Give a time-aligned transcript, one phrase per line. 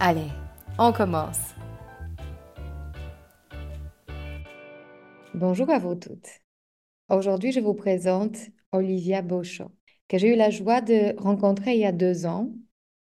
[0.00, 0.28] Allez,
[0.78, 1.54] on commence.
[5.34, 6.28] Bonjour à vous toutes.
[7.08, 8.36] Aujourd'hui, je vous présente
[8.72, 9.70] Olivia Beauchamp,
[10.08, 12.50] que j'ai eu la joie de rencontrer il y a deux ans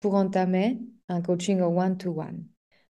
[0.01, 2.43] pour entamer un coaching one-to-one,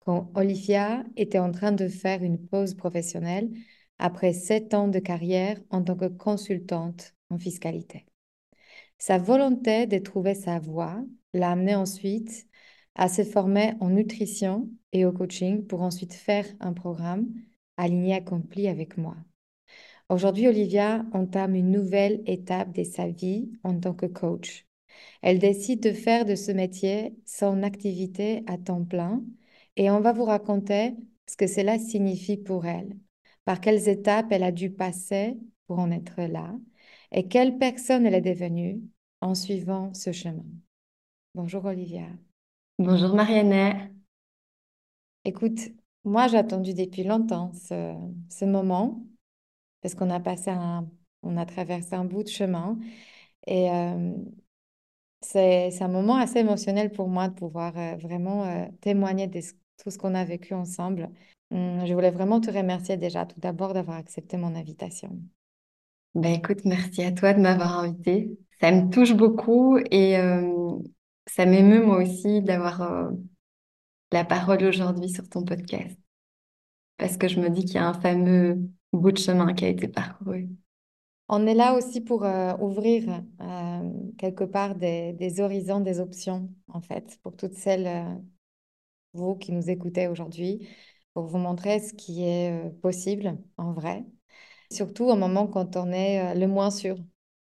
[0.00, 3.50] quand Olivia était en train de faire une pause professionnelle
[3.98, 8.06] après sept ans de carrière en tant que consultante en fiscalité.
[8.98, 12.46] Sa volonté de trouver sa voie l'a amenée ensuite
[12.94, 17.26] à se former en nutrition et au coaching pour ensuite faire un programme
[17.76, 19.16] aligné accompli avec moi.
[20.08, 24.66] Aujourd'hui, Olivia entame une nouvelle étape de sa vie en tant que coach.
[25.22, 29.24] Elle décide de faire de ce métier son activité à temps plein
[29.76, 30.94] et on va vous raconter
[31.26, 32.96] ce que cela signifie pour elle,
[33.44, 36.54] par quelles étapes elle a dû passer pour en être là
[37.10, 38.82] et quelle personne elle est devenue
[39.20, 40.44] en suivant ce chemin.
[41.34, 42.06] Bonjour Olivia.
[42.84, 43.94] Bonjour Marianne.
[45.24, 45.60] Écoute,
[46.02, 49.06] moi j'ai attendu depuis longtemps ce, moment
[49.82, 50.88] parce qu'on a passé un,
[51.22, 52.76] on a traversé un bout de chemin
[53.46, 54.14] et euh,
[55.20, 59.38] c'est un moment assez émotionnel pour moi de pouvoir euh, vraiment euh, témoigner de
[59.80, 61.08] tout ce qu'on a vécu ensemble.
[61.52, 65.16] Hum, je voulais vraiment te remercier déjà tout d'abord d'avoir accepté mon invitation.
[66.16, 68.40] Ben écoute, merci à toi de m'avoir invité.
[68.60, 70.18] Ça me touche beaucoup et
[71.26, 73.10] ça m'émeut moi aussi d'avoir euh,
[74.12, 75.96] la parole aujourd'hui sur ton podcast.
[76.96, 78.58] Parce que je me dis qu'il y a un fameux
[78.92, 80.48] bout de chemin qui a été parcouru.
[81.28, 86.82] On est là aussi pour euh, ouvrir euh, quelque part des, horizons, des options, en
[86.82, 88.20] fait, pour toutes celles,
[89.14, 90.68] vous qui nous écoutez aujourd'hui,
[91.14, 94.04] pour vous montrer ce qui est possible en vrai.
[94.70, 96.96] Surtout au moment quand on est le moins sûr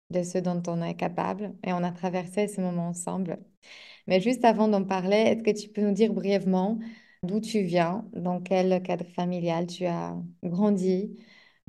[0.10, 3.40] de ce dont on est capable et on a traversé ce moment ensemble.
[4.08, 6.80] Mais juste avant d'en parler, est-ce que tu peux nous dire brièvement
[7.24, 11.18] d'où tu viens, dans quel cadre familial tu as grandi,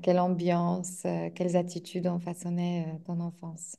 [0.02, 3.76] quelle ambiance, euh, quelles attitudes ont façonné euh, ton enfance?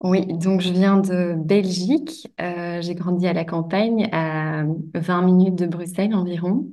[0.00, 2.28] Oui, donc je viens de Belgique.
[2.40, 6.72] Euh, j'ai grandi à la campagne, à 20 minutes de Bruxelles environ.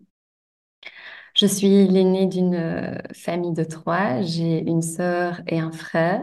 [1.35, 4.21] Je suis l'aînée d'une famille de trois.
[4.21, 6.21] J'ai une sœur et un frère.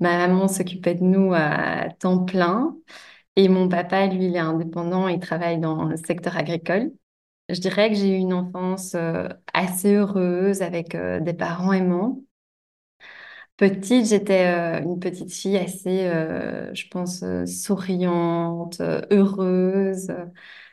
[0.00, 2.76] Ma maman s'occupait de nous à temps plein.
[3.36, 6.92] Et mon papa, lui, il est indépendant, il travaille dans le secteur agricole.
[7.50, 12.22] Je dirais que j'ai eu une enfance euh, assez heureuse avec euh, des parents aimants.
[13.56, 16.08] Petite, j'étais euh, une petite fille assez,
[16.74, 18.80] je pense, souriante,
[19.10, 20.08] heureuse.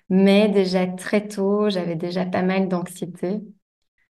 [0.09, 3.41] Mais déjà très tôt, j'avais déjà pas mal d'anxiété.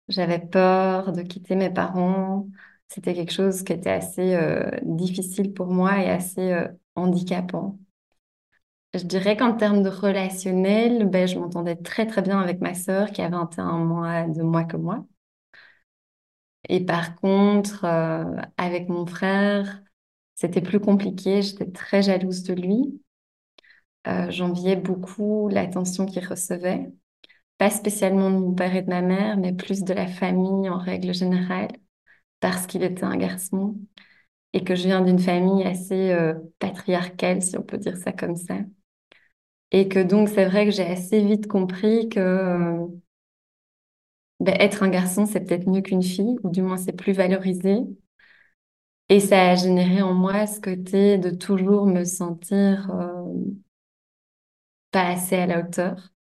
[0.08, 2.48] J'avais peur de quitter mes parents.
[2.88, 4.36] C'était quelque chose qui était assez
[4.82, 6.54] difficile pour moi et assez
[6.96, 7.78] handicapant.
[8.94, 13.12] Je dirais qu'en termes de relationnel, ben, je m'entendais très très bien avec ma sœur
[13.12, 15.06] qui a 21 mois de moins que moi.
[16.68, 18.24] Et par contre, euh,
[18.56, 19.82] avec mon frère,
[20.34, 21.42] c'était plus compliqué.
[21.42, 23.00] J'étais très jalouse de lui.
[24.06, 26.92] Euh, j'enviais beaucoup l'attention qu'il recevait.
[27.58, 30.78] Pas spécialement de mon père et de ma mère, mais plus de la famille en
[30.78, 31.68] règle générale,
[32.40, 33.76] parce qu'il était un garçon
[34.54, 38.36] et que je viens d'une famille assez euh, patriarcale, si on peut dire ça comme
[38.36, 38.56] ça.
[39.72, 42.86] Et que donc, c'est vrai que j'ai assez vite compris que euh,
[44.40, 47.76] ben, être un garçon, c'est peut-être mieux qu'une fille, ou du moins c'est plus valorisé.
[49.08, 53.34] Et ça a généré en moi ce côté de toujours me sentir euh,
[54.90, 56.12] pas assez à la hauteur.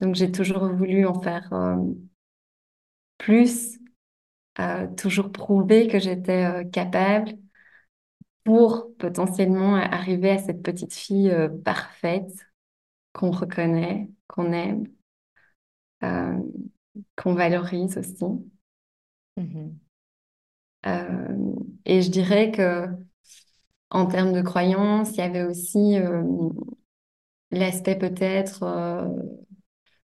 [0.00, 1.48] Donc j'ai toujours voulu en faire
[3.18, 3.78] plus,
[4.96, 7.32] toujours prouver que j'étais capable
[8.44, 11.34] pour potentiellement arriver à cette petite fille
[11.64, 12.30] parfaite
[13.12, 14.86] qu'on reconnaît qu'on aime,
[16.02, 16.38] euh,
[17.16, 18.24] qu'on valorise aussi.
[20.86, 21.54] Euh,
[21.86, 22.86] et je dirais que
[23.90, 26.22] en termes de croyances, il y avait aussi euh,
[27.50, 29.08] l'aspect peut-être euh,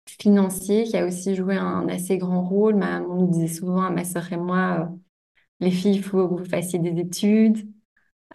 [0.07, 2.75] financier qui a aussi joué un assez grand rôle.
[2.75, 4.96] Ma maman nous disait souvent à ma sœur et moi, euh,
[5.62, 7.69] les filles, il faut que vous fassiez des études,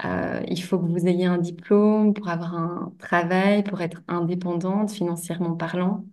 [0.04, 4.92] euh, il faut que vous ayez un diplôme pour avoir un travail, pour être indépendante
[4.92, 6.06] financièrement parlant.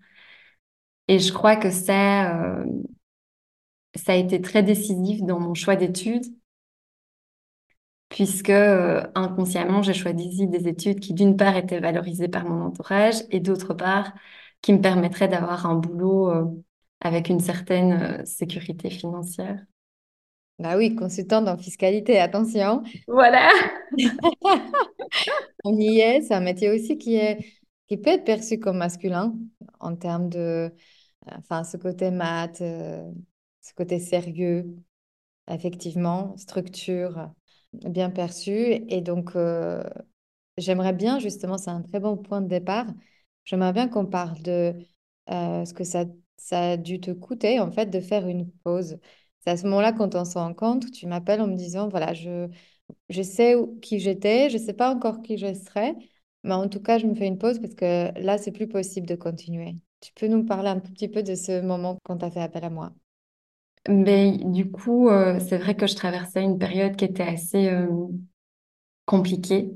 [1.07, 2.65] Et je crois que ça, euh,
[3.95, 6.24] ça a été très décisif dans mon choix d'études,
[8.09, 13.39] puisque inconsciemment, j'ai choisi des études qui, d'une part, étaient valorisées par mon entourage et
[13.39, 14.13] d'autre part,
[14.62, 16.45] qui me permettraient d'avoir un boulot euh,
[17.01, 19.59] avec une certaine euh, sécurité financière.
[20.59, 22.81] Bah oui, consultante en fiscalité, attention.
[23.07, 23.50] Voilà.
[25.63, 27.38] On y est, c'est un métier aussi qui est,
[27.88, 29.36] qui peut être perçu comme masculin
[29.80, 30.71] en termes de,
[31.27, 33.04] enfin, ce côté maths, euh,
[33.62, 34.75] ce côté sérieux,
[35.50, 37.30] effectivement, structure
[37.74, 38.83] bien perçue.
[38.89, 39.83] Et donc, euh,
[40.57, 42.88] j'aimerais bien, justement, c'est un très bon point de départ,
[43.47, 44.75] j'aimerais bien qu'on parle de
[45.31, 46.05] euh, ce que ça,
[46.51, 48.99] a dû te coûter, en fait, de faire une pause.
[49.41, 52.49] C'est à ce moment-là, quand on se rencontre, tu m'appelles en me disant, voilà, je,
[53.09, 55.95] je sais qui j'étais, je ne sais pas encore qui je serai,
[56.44, 59.07] mais en tout cas, je me fais une pause parce que là, c'est plus possible
[59.07, 59.75] de continuer.
[60.01, 62.63] Tu peux nous parler un petit peu de ce moment quand tu as fait appel
[62.65, 62.94] à moi?
[63.89, 67.88] Mais du coup, euh, c'est vrai que je traversais une période qui était assez euh,
[69.05, 69.71] compliquée.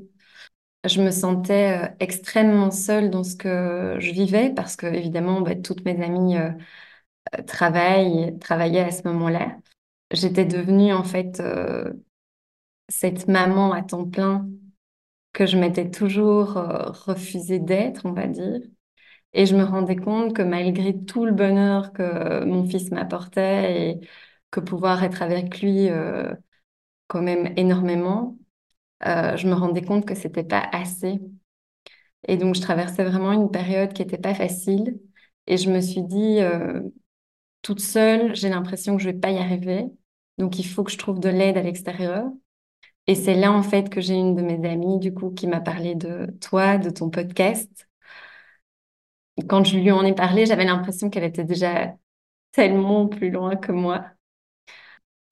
[0.85, 5.55] Je me sentais euh, extrêmement seule dans ce que je vivais parce que, évidemment, bah,
[5.55, 6.51] toutes mes amies euh,
[7.47, 9.57] travaillent, travaillaient à ce moment-là.
[10.11, 11.93] J'étais devenue, en fait, euh,
[12.89, 14.47] cette maman à temps plein
[15.33, 18.61] que je m'étais toujours euh, refusé d'être, on va dire.
[19.33, 24.01] Et je me rendais compte que malgré tout le bonheur que mon fils m'apportait et
[24.51, 26.33] que pouvoir être avec lui euh,
[27.07, 28.37] quand même énormément,
[29.05, 31.19] euh, je me rendais compte que c'était pas assez.
[32.27, 34.99] Et donc je traversais vraiment une période qui était pas facile.
[35.47, 36.81] Et je me suis dit, euh,
[37.63, 39.85] toute seule, j'ai l'impression que je vais pas y arriver.
[40.37, 42.25] Donc il faut que je trouve de l'aide à l'extérieur.
[43.07, 45.61] Et c'est là en fait que j'ai une de mes amies du coup qui m'a
[45.61, 47.87] parlé de toi, de ton podcast.
[49.49, 51.95] Quand je lui en ai parlé, j'avais l'impression qu'elle était déjà
[52.53, 54.05] tellement plus loin que moi.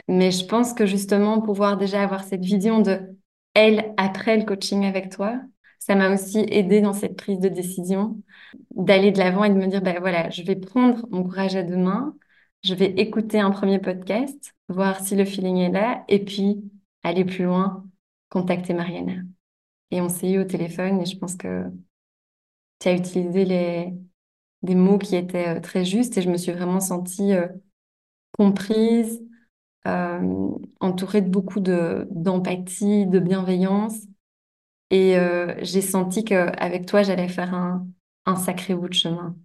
[0.10, 3.18] Mais je pense que justement, pouvoir déjà avoir cette vision de
[3.66, 5.42] elle après le coaching avec toi,
[5.80, 8.22] ça m'a aussi aidé dans cette prise de décision,
[8.76, 11.64] d'aller de l'avant et de me dire, ben voilà, je vais prendre mon courage à
[11.64, 12.16] deux mains,
[12.64, 16.64] je vais écouter un premier podcast, voir si le feeling est là, et puis
[17.04, 17.86] aller plus loin,
[18.30, 19.22] contacter Mariana.
[19.92, 21.66] Et on s'est eu au téléphone et je pense que
[22.80, 23.94] tu as utilisé les,
[24.64, 27.48] des mots qui étaient euh, très justes et je me suis vraiment sentie euh,
[28.34, 29.22] comprise,
[29.88, 30.50] euh,
[30.80, 33.96] entourée de beaucoup de d'empathie, de bienveillance.
[34.92, 37.88] Et euh, j'ai senti qu'avec toi, j'allais faire un,
[38.36, 39.36] sacré bout de chemin.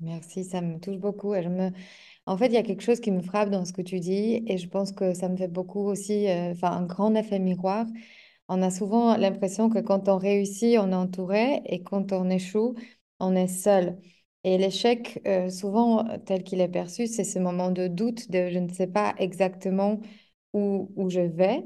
[0.00, 1.34] Merci, ça me touche beaucoup.
[1.34, 1.70] Je me...
[2.26, 4.42] En fait, il y a quelque chose qui me frappe dans ce que tu dis
[4.46, 7.86] et je pense que ça me fait beaucoup aussi, euh, enfin, un grand effet miroir.
[8.48, 12.74] On a souvent l'impression que quand on réussit, on est entouré et quand on échoue,
[13.20, 13.98] on est seul.
[14.44, 18.48] Et l'échec, euh, souvent, euh, tel qu'il est perçu, c'est ce moment de doute, de
[18.50, 20.00] je ne sais pas exactement
[20.52, 21.64] où, où je vais,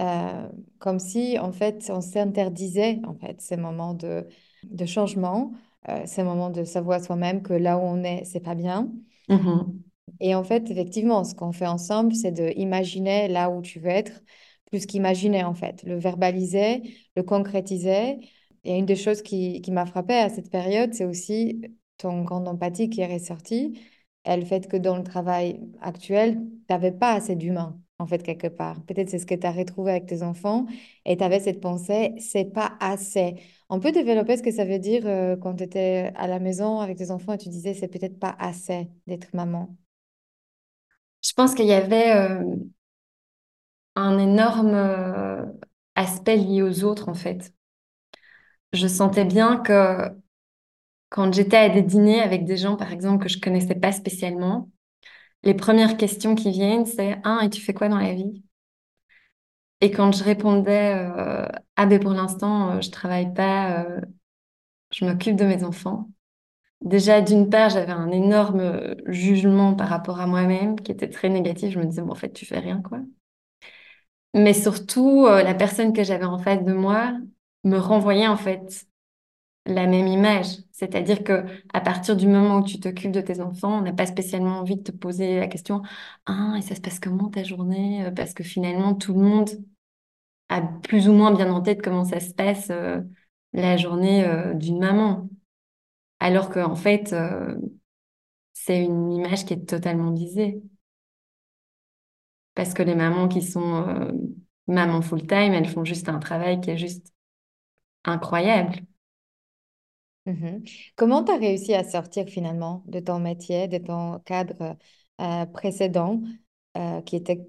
[0.00, 0.48] Euh,
[0.80, 4.28] comme si, en fait, on s'interdisait, en fait, ces moments de,
[4.64, 5.52] de changement,
[5.88, 8.92] euh, ces moments de savoir soi-même que là où on est, c'est pas bien.
[9.28, 9.82] Mhm.
[10.20, 13.88] Et en fait, effectivement, ce qu'on fait ensemble, c'est de imaginer là où tu veux
[13.90, 14.22] être,
[14.66, 16.82] plus qu'imaginer en fait, le verbaliser,
[17.16, 18.18] le concrétiser.
[18.64, 21.60] Et une des choses qui, qui m'a frappée à cette période, c'est aussi
[21.98, 23.78] ton grande empathie qui est ressortie,
[24.24, 28.22] et le fait que dans le travail actuel, tu n'avais pas assez d'humain, en fait,
[28.22, 28.80] quelque part.
[28.84, 30.66] Peut-être c'est ce que tu as retrouvé avec tes enfants,
[31.04, 33.36] et tu avais cette pensée, c'est pas assez.
[33.68, 36.80] On peut développer ce que ça veut dire euh, quand tu étais à la maison
[36.80, 39.76] avec tes enfants et tu disais, c'est peut-être pas assez d'être maman?
[41.24, 42.56] Je pense qu'il y avait euh,
[43.94, 45.44] un énorme euh,
[45.94, 47.52] aspect lié aux autres, en fait.
[48.72, 50.10] Je sentais bien que
[51.12, 54.70] quand j'étais à des dîners avec des gens, par exemple, que je connaissais pas spécialement,
[55.44, 58.42] les premières questions qui viennent, c'est Ah, et tu fais quoi dans la vie?
[59.80, 64.00] Et quand je répondais euh, Ah, ben pour l'instant, euh, je travaille pas, euh,
[64.92, 66.10] je m'occupe de mes enfants.
[66.82, 71.72] Déjà, d'une part, j'avais un énorme jugement par rapport à moi-même qui était très négatif.
[71.72, 73.00] Je me disais, bon, en fait, tu fais rien, quoi.
[74.34, 77.12] Mais surtout, la personne que j'avais en face de moi
[77.64, 78.86] me renvoyait, en fait,
[79.66, 80.46] la même image.
[80.72, 84.06] C'est-à-dire que à partir du moment où tu t'occupes de tes enfants, on n'a pas
[84.06, 85.82] spécialement envie de te poser la question,
[86.26, 88.04] ah, et ça se passe comment ta journée?
[88.06, 89.50] Euh, Parce que finalement, tout le monde
[90.48, 93.00] a plus ou moins bien en tête comment ça se passe euh,
[93.52, 95.28] la journée euh, d'une maman.
[96.20, 97.14] Alors qu'en fait,
[98.54, 100.62] c'est une image qui est totalement biaisée.
[102.54, 104.12] Parce que les mamans qui sont
[104.66, 107.12] mamans full-time, elles font juste un travail qui est juste
[108.04, 108.80] incroyable.
[110.26, 110.62] Mhm.
[110.96, 114.76] Comment tu as réussi à sortir finalement de ton métier, de ton cadre
[115.20, 116.22] euh, précédent
[116.76, 117.44] euh, qui était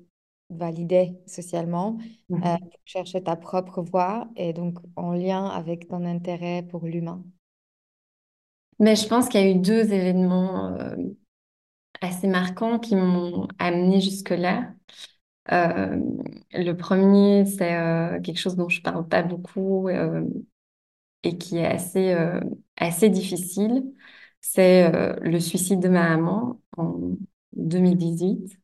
[0.50, 1.98] validé socialement,
[2.44, 2.58] euh, Mhm.
[2.58, 7.24] pour chercher ta propre voie et donc en lien avec ton intérêt pour l'humain?
[8.80, 10.96] Mais je pense qu'il y a eu deux événements euh,
[12.01, 14.74] assez marquants qui m'ont amenée jusque-là.
[15.51, 16.00] Euh,
[16.53, 20.25] le premier, c'est euh, quelque chose dont je parle pas beaucoup euh,
[21.24, 22.39] et qui est assez, euh,
[22.77, 23.84] assez difficile.
[24.42, 27.00] C'est euh, le suicide de ma maman en
[27.53, 28.60] 2018.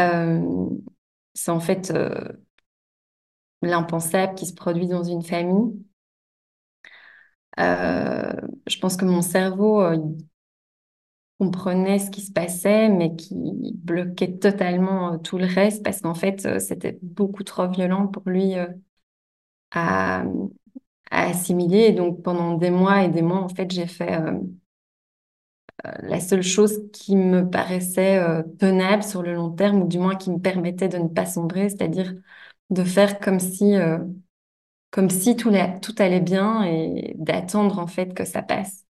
[0.00, 0.68] Euh,
[1.34, 2.14] c'est en fait euh,
[3.62, 5.74] l'impensable qui se produit dans une famille.
[7.56, 9.80] Je pense que mon cerveau
[11.38, 13.34] comprenait ce qui se passait, mais qui
[13.74, 18.54] bloquait totalement tout le reste parce qu'en fait, c'était beaucoup trop violent pour lui
[19.72, 20.24] à,
[21.14, 21.80] à assimiler.
[21.88, 24.32] Et donc, pendant des mois et des mois, en fait, j'ai fait euh,
[26.02, 30.16] la seule chose qui me paraissait euh, tenable sur le long terme, ou du moins
[30.16, 32.14] qui me permettait de ne pas sombrer, c'est-à-dire
[32.70, 33.98] de faire comme si, euh,
[34.90, 38.84] comme si tout, la- tout allait bien et d'attendre en fait que ça passe.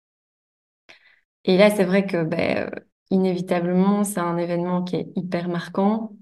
[1.44, 6.16] Et là, c'est vrai que ben, euh, inévitablement, c'est un événement qui est hyper marquant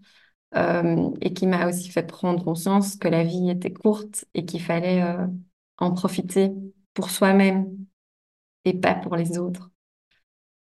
[0.57, 4.63] euh, et qui m'a aussi fait prendre conscience que la vie était courte et qu'il
[4.63, 5.27] fallait euh,
[5.79, 6.53] en profiter
[6.95, 7.69] pour soi-même
[8.65, 9.71] et pas pour les autres.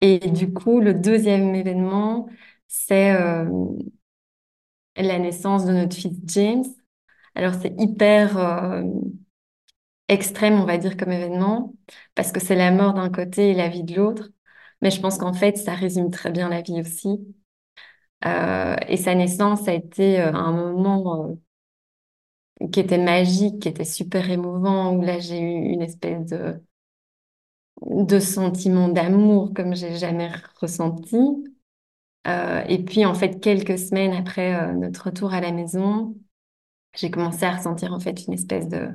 [0.00, 2.28] Et du coup, le deuxième événement,
[2.68, 3.44] c'est euh,
[4.96, 6.64] la naissance de notre fils James.
[7.34, 8.82] Alors, c'est hyper euh,
[10.08, 11.74] extrême, on va dire, comme événement,
[12.14, 14.30] parce que c'est la mort d'un côté et la vie de l'autre.
[14.82, 17.18] Mais je pense qu'en fait, ça résume très bien la vie aussi.
[18.24, 21.36] Euh, et sa naissance a été un moment
[22.72, 26.60] qui était magique, qui était super émouvant, où là, j'ai eu une espèce de,
[27.82, 31.16] de sentiment d'amour comme j'ai jamais ressenti.
[32.26, 36.16] Euh, et puis, en fait, quelques semaines après euh, notre retour à la maison,
[36.96, 38.90] j'ai commencé à ressentir en fait une espèce de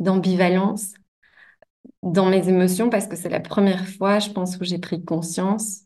[0.00, 0.94] d'ambivalence
[2.02, 5.84] dans mes émotions parce que c'est la première fois, je pense, où j'ai pris conscience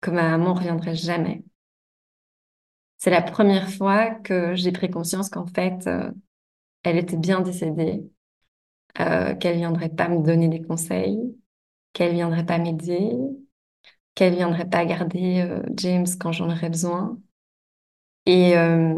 [0.00, 1.42] que ma maman reviendrait jamais.
[2.98, 6.10] C'est la première fois que j'ai pris conscience qu'en fait, euh,
[6.84, 8.02] elle était bien décédée,
[9.00, 11.18] euh, qu'elle viendrait pas me donner des conseils,
[11.94, 13.12] qu'elle viendrait pas m'aider,
[14.16, 17.18] qu'elle viendrait pas garder euh, James quand j'en aurais besoin.
[18.26, 18.94] Et, euh,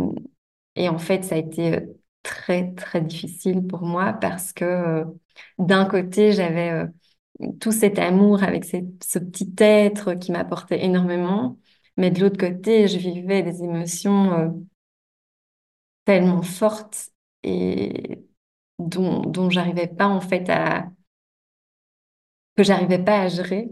[0.76, 1.80] Et en fait, ça a été
[2.24, 5.04] très, très difficile pour moi parce que
[5.58, 6.86] d'un côté, j'avais
[7.60, 11.58] tout cet amour avec ce petit être qui m'apportait énormément,
[11.96, 14.48] mais de l'autre côté, je vivais des émotions euh,
[16.04, 17.10] tellement fortes
[17.42, 18.24] et
[18.78, 20.90] dont, dont j'arrivais pas en fait à,
[22.56, 23.70] que j'arrivais pas à gérer.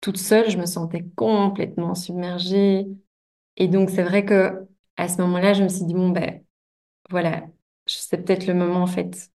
[0.00, 2.86] Toute seule, je me sentais complètement submergée.
[3.56, 6.42] Et donc, c'est vrai que à ce moment-là, je me suis dit, bon, ben,
[7.10, 7.46] voilà,
[7.86, 9.30] c'est peut-être le moment en fait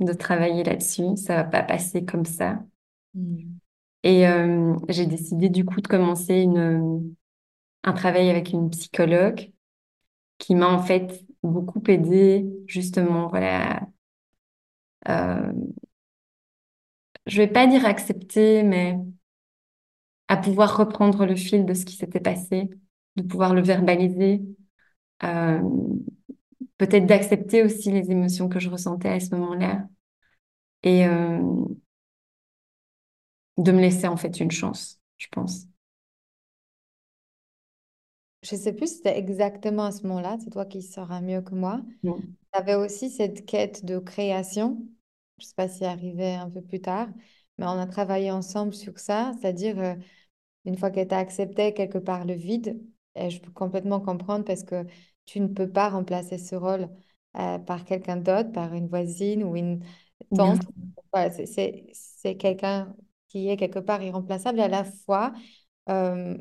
[0.00, 1.16] de travailler là-dessus.
[1.16, 2.62] Ça va pas passer comme ça.
[3.14, 3.38] Mm.
[4.04, 7.14] Et euh, j'ai décidé du coup de commencer une,
[7.84, 9.52] un travail avec une psychologue
[10.38, 13.82] qui m'a en fait beaucoup aidée justement, voilà.
[15.08, 15.52] Euh,
[17.26, 18.96] je vais pas dire accepter, mais
[20.28, 22.70] à pouvoir reprendre le fil de ce qui s'était passé,
[23.16, 24.42] de pouvoir le verbaliser,
[25.24, 25.60] euh,
[26.78, 29.86] peut-être d'accepter aussi les émotions que je ressentais à ce moment-là
[30.82, 31.40] et euh,
[33.58, 35.66] de me laisser en fait une chance, je pense.
[38.42, 41.54] Je sais plus si c'était exactement à ce moment-là, c'est toi qui sauras mieux que
[41.54, 41.80] moi.
[42.02, 42.12] Mm.
[42.52, 44.82] Tu avais aussi cette quête de création.
[45.38, 47.08] Je sais pas si arrivait un peu plus tard,
[47.58, 49.94] mais on a travaillé ensemble sur ça, c'est-à-dire euh,
[50.64, 52.80] une fois que tu as accepté quelque part le vide,
[53.14, 54.84] et je peux complètement comprendre parce que
[55.24, 56.88] tu ne peux pas remplacer ce rôle
[57.38, 59.84] euh, par quelqu'un d'autre, par une voisine ou une
[60.34, 60.62] tante.
[61.12, 62.94] Voilà, c'est quelqu'un
[63.28, 65.32] qui est quelque part irremplaçable à la fois.
[65.88, 66.36] euh,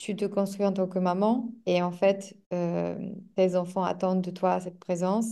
[0.00, 2.98] tu te construis en tant que maman et en fait, euh,
[3.36, 5.26] tes enfants attendent de toi cette présence.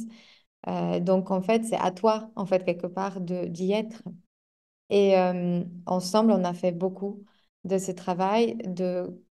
[0.69, 4.03] Euh, donc, en fait, c'est à toi, en fait, quelque part, d'y être.
[4.91, 7.25] Et euh, ensemble, on a fait beaucoup
[7.65, 9.23] de ce travail de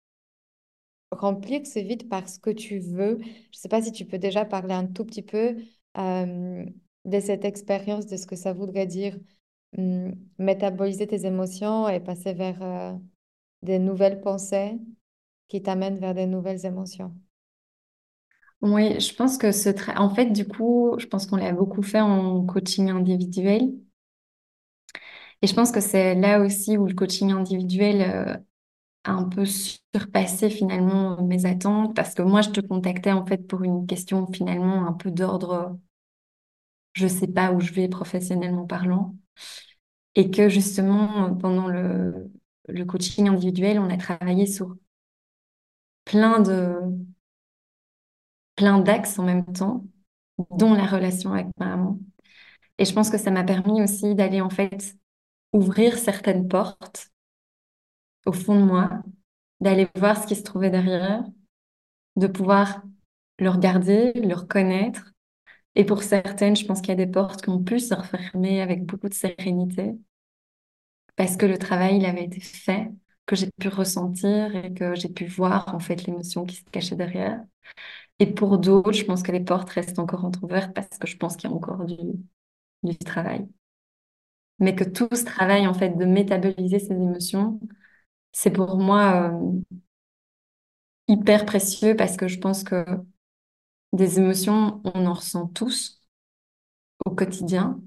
[1.11, 3.17] remplir ce vide par ce que tu veux.
[3.21, 5.55] Je ne sais pas si tu peux déjà parler un tout petit peu
[7.05, 9.17] de cette expérience, de ce que ça voudrait dire
[9.77, 12.99] hum, métaboliser tes émotions et passer vers
[13.61, 14.79] des nouvelles pensées
[15.47, 17.15] qui t'amènent vers des nouvelles émotions.
[18.61, 19.99] Oui, je pense que ce tra...
[20.01, 23.71] En fait, du coup, je pense qu'on l'a beaucoup fait en coaching individuel.
[25.41, 28.33] Et je pense que c'est là aussi où le coaching individuel euh,
[29.05, 33.47] a un peu surpassé finalement mes attentes parce que moi, je te contactais en fait
[33.47, 35.77] pour une question finalement un peu d'ordre,
[36.93, 39.15] je sais pas où je vais professionnellement parlant.
[40.15, 42.31] Et que justement, pendant le,
[42.67, 44.75] le coaching individuel, on a travaillé sur
[46.07, 46.73] plein de,
[48.55, 49.83] plein d'axes en même temps,
[50.51, 51.99] dont la relation avec ma maman.
[52.77, 54.95] Et je pense que ça m'a permis aussi d'aller en fait
[55.51, 57.09] ouvrir certaines portes
[58.25, 59.01] au fond de moi,
[59.59, 61.23] d'aller voir ce qui se trouvait derrière,
[62.15, 62.83] de pouvoir
[63.39, 65.13] le regarder, le reconnaître.
[65.75, 68.61] Et pour certaines, je pense qu'il y a des portes qui ont pu se refermer
[68.61, 69.95] avec beaucoup de sérénité
[71.17, 72.89] parce que le travail, il avait été fait,
[73.27, 76.97] que j'ai pu ressentir et que j'ai pu voir en fait l'émotion qui se cachait
[76.97, 77.41] derrière.
[78.19, 81.37] Et pour d'autres, je pense que les portes restent encore entrouvertes parce que je pense
[81.37, 81.97] qu'il y a encore du,
[82.83, 83.47] du travail.
[84.59, 87.59] Mais que tout ce travail en fait de métaboliser ces émotions,
[88.33, 89.51] c'est pour moi euh,
[91.09, 92.85] hyper précieux parce que je pense que
[93.93, 96.01] des émotions, on en ressent tous
[97.05, 97.81] au quotidien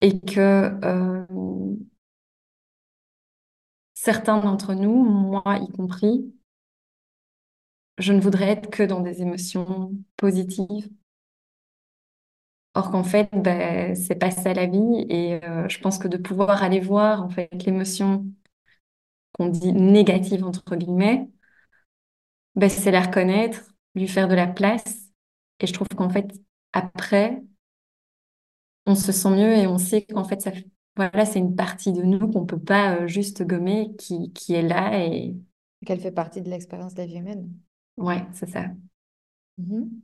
[0.00, 0.40] et que
[0.84, 1.26] euh,
[4.04, 6.32] certains d'entre nous, moi y compris,
[7.98, 10.88] je ne voudrais être que dans des émotions positives.
[12.74, 16.16] Or qu'en fait, ben, c'est pas ça la vie et euh, je pense que de
[16.16, 18.26] pouvoir aller voir en fait l'émotion
[19.32, 21.28] qu'on dit négative entre guillemets,
[22.56, 23.62] ben, c'est la reconnaître,
[23.94, 25.10] lui faire de la place.
[25.60, 26.26] Et je trouve qu'en fait,
[26.72, 27.42] après,
[28.86, 30.50] on se sent mieux et on sait qu'en fait, ça,
[30.96, 34.62] voilà, c'est une partie de nous qu'on peut pas euh, juste gommer, qui, qui est
[34.62, 35.34] là et
[35.86, 37.48] Qu'elle fait partie de l'expérience de la vie humaine.
[37.96, 38.66] ouais, c'est ça.
[39.58, 40.02] Mhm.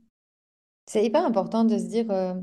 [0.87, 2.35] C'est hyper important de se dire euh,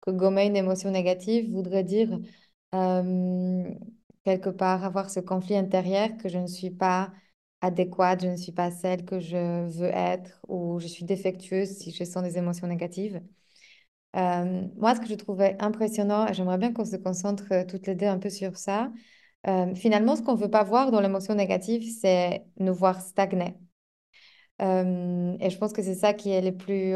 [0.00, 2.18] que gommer une émotion négative voudrait dire
[2.74, 3.64] euh,
[4.24, 7.12] quelque part avoir ce conflit intérieur que je ne suis pas
[7.60, 11.92] adéquate, je ne suis pas celle que je veux être ou je suis défectueuse si
[11.92, 13.22] je sens des émotions négatives.
[14.16, 17.86] Euh, moi, ce que je trouvais impressionnant, et j'aimerais bien qu'on se concentre euh, toutes
[17.86, 18.92] les deux un peu sur ça,
[19.46, 23.54] euh, finalement, ce qu'on ne veut pas voir dans l'émotion négative, c'est nous voir stagner.
[24.60, 26.94] Et je pense que c'est ça qui est le plus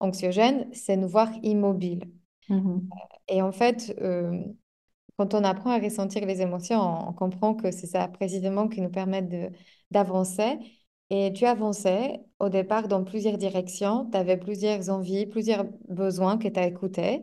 [0.00, 2.10] anxiogène, c'est nous voir immobiles.
[2.48, 2.88] Mhm.
[3.28, 3.94] Et en fait,
[5.16, 8.80] quand on apprend à ressentir les émotions, on, on comprend que c'est ça précisément qui
[8.80, 9.52] nous permet
[9.92, 10.58] d'avancer.
[11.10, 16.48] Et tu avançais au départ dans plusieurs directions, tu avais plusieurs envies, plusieurs besoins que
[16.48, 17.22] tu as écoutés.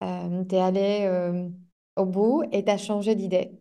[0.00, 0.06] tu
[0.54, 1.48] es allé euh,
[1.96, 3.52] au bout et tu as changé d'idée.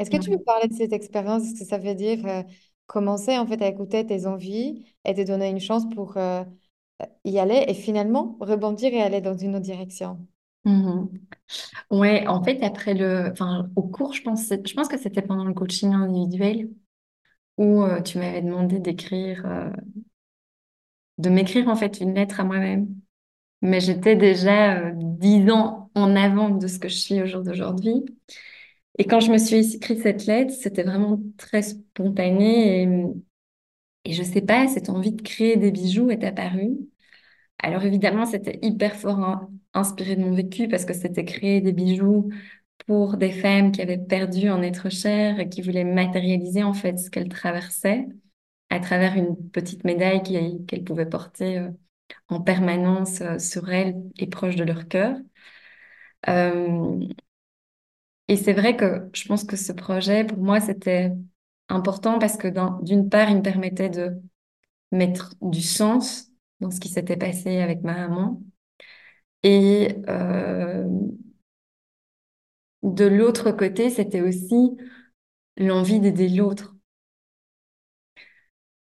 [0.00, 1.44] Est-ce que tu peux parler de cette expérience?
[1.54, 2.42] Ce que ça veut dire euh,
[2.86, 6.44] commencer en fait à écouter tes envies et te donner une chance pour euh,
[7.24, 10.26] y aller et finalement rebondir et aller dans une autre direction?
[10.64, 11.08] Mhm.
[11.90, 15.44] Ouais, en fait, après le, enfin, au cours, je pense, je pense que c'était pendant
[15.44, 16.70] le coaching individuel
[17.58, 19.70] où euh, tu m'avais demandé d'écrire, euh,
[21.18, 22.88] de m'écrire en fait une lettre à moi-même.
[23.62, 27.42] Mais j'étais déjà euh, dix ans en avant de ce que je suis au jour
[27.42, 28.04] d'aujourd'hui.
[28.98, 32.88] Et quand je me suis écrit cette lettre, c'était vraiment très spontané et,
[34.04, 36.76] et je sais pas, cette envie de créer des bijoux est apparue.
[37.58, 42.30] Alors évidemment, c'était hyper fort inspiré de mon vécu parce que c'était créer des bijoux
[42.86, 46.98] pour des femmes qui avaient perdu un être cher et qui voulaient matérialiser en fait
[46.98, 48.06] ce qu'elles traversaient
[48.70, 50.22] à travers une petite médaille
[50.66, 51.70] qu'elles pouvaient porter euh,
[52.28, 55.16] en permanence euh, sur elles et proche de leur cœur.
[56.28, 56.98] Euh,
[58.28, 61.12] et c'est vrai que je pense que ce projet, pour moi, c'était
[61.68, 64.12] important parce que d'un- d'une part, il me permettait de
[64.92, 68.42] mettre du sens dans ce qui s'était passé avec ma maman.
[69.42, 69.88] Et
[72.82, 74.76] de l'autre côté, c'était aussi
[75.58, 76.76] l'envie d'aider l'autre.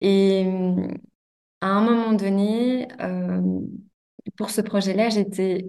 [0.00, 0.44] Et
[1.60, 3.40] à un moment donné, euh,
[4.36, 5.66] pour ce projet-là, j'étais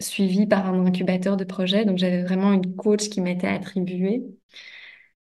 [0.00, 4.24] suivie par un incubateur de projet, donc j'avais vraiment une coach qui m'était attribuée.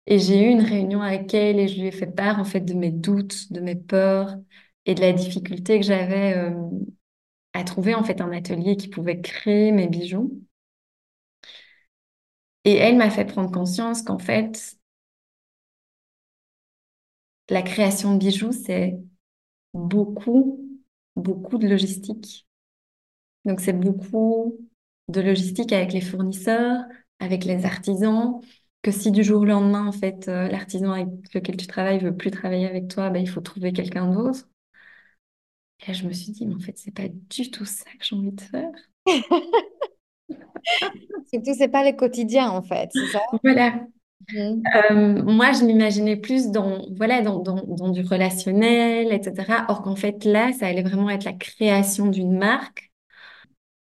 [0.06, 2.62] Et j'ai eu une réunion avec elle et je lui ai fait part en fait
[2.62, 4.36] de mes doutes, de mes peurs
[4.86, 6.52] et de la difficulté que j'avais euh,
[7.54, 10.44] à trouver en fait un atelier qui pouvait créer mes bijoux.
[12.66, 14.78] Et elle m'a fait prendre conscience qu'en fait,
[17.50, 18.98] la création de bijoux, c'est
[19.74, 20.62] beaucoup,
[21.18, 22.48] beaucoup de logistique.
[23.46, 24.58] Donc, c'est beaucoup
[25.10, 26.84] de logistique avec les fournisseurs,
[27.20, 28.40] avec les artisans,
[28.82, 32.16] que si du jour au lendemain, en fait, euh, l'artisan avec lequel tu travailles veut
[32.16, 34.48] plus travailler avec toi, ben, il faut trouver quelqu'un d'autre.
[35.82, 38.04] Et là, je me suis dit, mais en fait, c'est pas du tout ça que
[38.06, 38.72] j'ai envie de faire.
[41.32, 43.20] Surtout, c'est pas le quotidien, en fait, c'est ça?
[43.44, 43.86] Voilà.
[44.34, 44.64] Mhm.
[44.92, 49.66] Euh, moi, je m'imaginais plus dans, voilà, dans, dans, dans du relationnel, etc.
[49.68, 52.92] Or qu'en fait, là, ça allait vraiment être la création d'une marque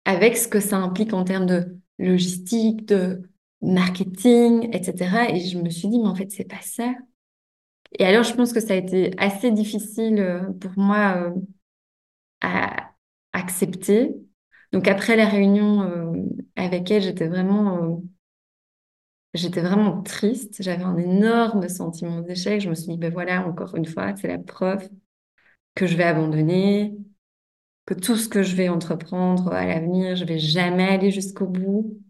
[0.05, 3.23] avec ce que ça implique en termes de logistique, de
[3.63, 5.31] marketing, etc.
[5.31, 6.93] Et je me suis dit, mais en fait, c'est pas ça.
[7.99, 11.31] Et alors, je pense que ça a été assez difficile euh, pour moi euh,
[12.41, 12.93] à
[13.33, 14.15] accepter.
[14.75, 16.13] Donc, après la réunion euh,
[16.57, 18.03] avec elle, j'étais vraiment,
[19.35, 20.63] j'étais vraiment triste.
[20.63, 22.61] J'avais un énorme sentiment d'échec.
[22.61, 24.89] Je me suis dit, ben voilà, encore une fois, c'est la preuve
[25.75, 26.97] que je vais abandonner,
[27.87, 32.01] que tout ce que je vais entreprendre à l'avenir, je vais jamais aller jusqu'au bout,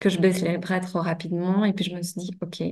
[0.00, 1.64] que je baisse les bras trop rapidement.
[1.64, 2.62] Et puis je me suis dit, OK.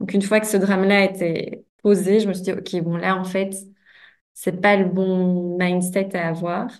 [0.00, 3.16] Donc une fois que ce drame-là était posé, je me suis dit, OK, bon là,
[3.16, 3.54] en fait,
[4.34, 6.70] c'est pas le bon mindset à avoir.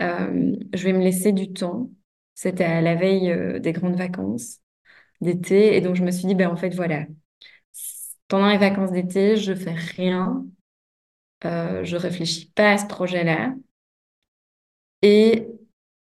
[0.00, 1.90] Euh, je vais me laisser du temps.
[2.34, 4.60] C'était à la veille euh, des grandes vacances
[5.20, 5.76] d'été.
[5.76, 7.06] Et donc je me suis dit, ben en fait, voilà.
[8.28, 10.44] Pendant les vacances d'été, je fais rien.
[11.44, 13.54] Euh, je réfléchis pas à ce projet-là.
[15.02, 15.46] Et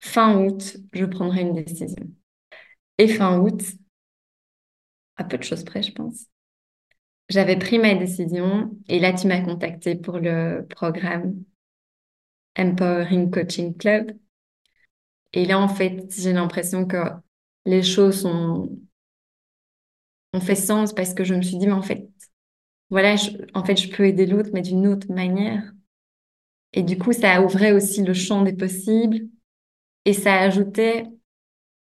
[0.01, 2.07] fin août, je prendrai une décision.
[2.99, 3.63] Et fin août,
[5.17, 6.27] à peu de choses près, je pense,
[7.29, 11.35] j'avais pris ma décision et là, tu m'as contacté pour le programme
[12.59, 14.13] Empowering Coaching Club.
[15.33, 16.97] Et là, en fait, j'ai l'impression que
[17.67, 18.69] les choses ont,
[20.41, 22.09] fait sens parce que je me suis dit, mais en fait,
[22.91, 23.17] voilà,
[23.55, 25.73] en fait, je peux aider l'autre, mais d'une autre manière.
[26.73, 29.29] Et du coup, ça ouvrait aussi le champ des possibles
[30.05, 31.07] et ça ajoutait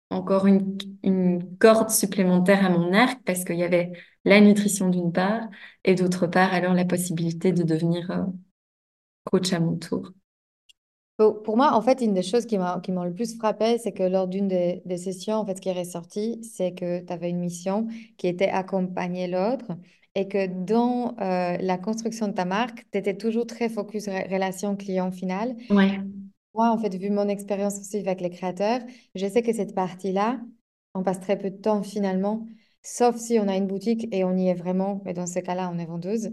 [0.10, 3.94] encore une, une corde supplémentaire à mon arc parce qu'il y avait
[4.26, 5.50] la nutrition d'une part
[5.84, 8.24] et d'autre part, alors la possibilité de devenir euh,
[9.26, 10.14] coach à mon tour.
[11.18, 13.92] Pour moi, en fait, une des choses qui m'a qui m'a le plus frappé, c'est
[13.92, 17.14] que lors d'une des, des, sessions, en fait, ce qui est ressorti, c'est que tu
[17.14, 19.74] avais une mission qui était accompagner l'autre
[20.16, 24.76] et que dans euh, la construction de ta marque, tu étais toujours très focus relation
[24.76, 25.56] client final.
[25.70, 26.00] Ouais.
[26.56, 28.82] Moi, en fait, vu mon expérience aussi avec les créateurs,
[29.16, 30.40] je sais que cette partie-là,
[30.94, 32.46] on passe très peu de temps finalement,
[32.84, 35.72] sauf si on a une boutique et on y est vraiment, mais dans ce cas-là,
[35.74, 36.32] on est vendeuse.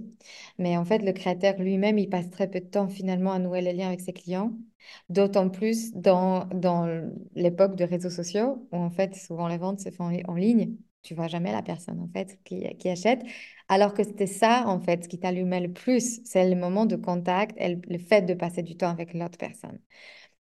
[0.58, 3.62] Mais en fait, le créateur lui-même, il passe très peu de temps finalement à nouer
[3.62, 4.52] les liens avec ses clients,
[5.08, 6.86] d'autant plus dans, dans
[7.34, 11.14] l'époque de réseaux sociaux, où en fait, souvent les ventes se font en ligne tu
[11.14, 13.22] vois jamais la personne en fait qui, achète.
[13.68, 17.56] Alors que c'était ça en fait qui t'allumait le plus, c'est le moment de contact
[17.58, 19.78] et le, fait de passer du temps avec l'autre personne.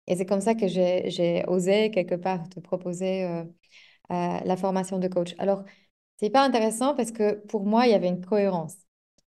[0.07, 3.45] Et c'est comme ça que j'ai osé quelque part te proposer euh,
[4.13, 5.35] euh, la formation de coach.
[5.39, 5.65] Alors,
[6.17, 8.77] c'est pas intéressant parce que pour moi, il y avait une cohérence.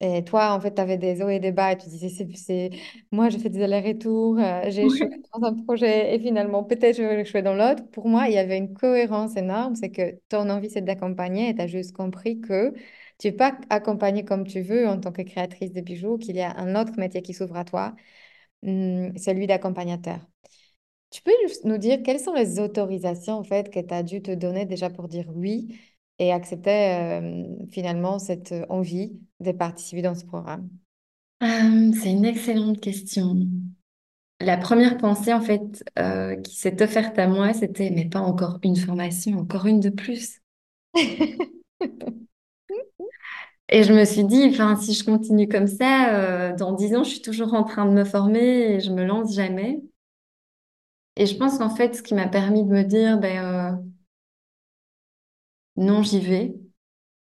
[0.01, 2.71] Et toi, en fait, tu avais des hauts et des bas et tu disais, c'est,
[3.11, 7.03] moi, je fais des allers-retours, euh, j'ai échoué dans un projet et finalement, peut-être je
[7.03, 7.83] vais échouer dans l'autre.
[7.91, 11.55] Pour moi, il y avait une cohérence énorme, c'est que ton envie, c'est d'accompagner et
[11.55, 12.73] tu as juste compris que
[13.19, 16.35] tu ne peux pas accompagner comme tu veux en tant que créatrice de bijoux, qu'il
[16.37, 17.93] y a un autre métier qui s'ouvre à toi,
[18.63, 20.19] hum, celui d'accompagnateur.
[21.11, 21.31] Tu peux
[21.65, 24.89] nous dire quelles sont les autorisations en fait que tu as dû te donner déjà
[24.89, 25.79] pour dire oui
[26.19, 30.69] et accepter euh, finalement cette envie de participer dans ce programme
[31.41, 33.37] euh, C'est une excellente question.
[34.41, 38.59] La première pensée en fait euh, qui s'est offerte à moi, c'était mais pas encore
[38.63, 40.41] une formation, encore une de plus.
[43.71, 47.11] Et je me suis dit, enfin, si je continue comme ça, dans dix ans, je
[47.11, 49.79] suis toujours en train de me former et je me lance jamais.
[51.15, 53.68] Et je pense qu'en fait, ce qui m'a permis de me dire, ben,
[55.79, 56.53] non, j'y vais.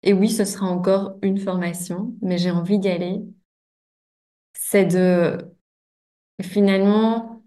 [0.03, 3.23] Et oui, ce sera encore une formation, mais j'ai envie d'y aller.
[4.55, 5.55] C'est de
[6.43, 7.45] finalement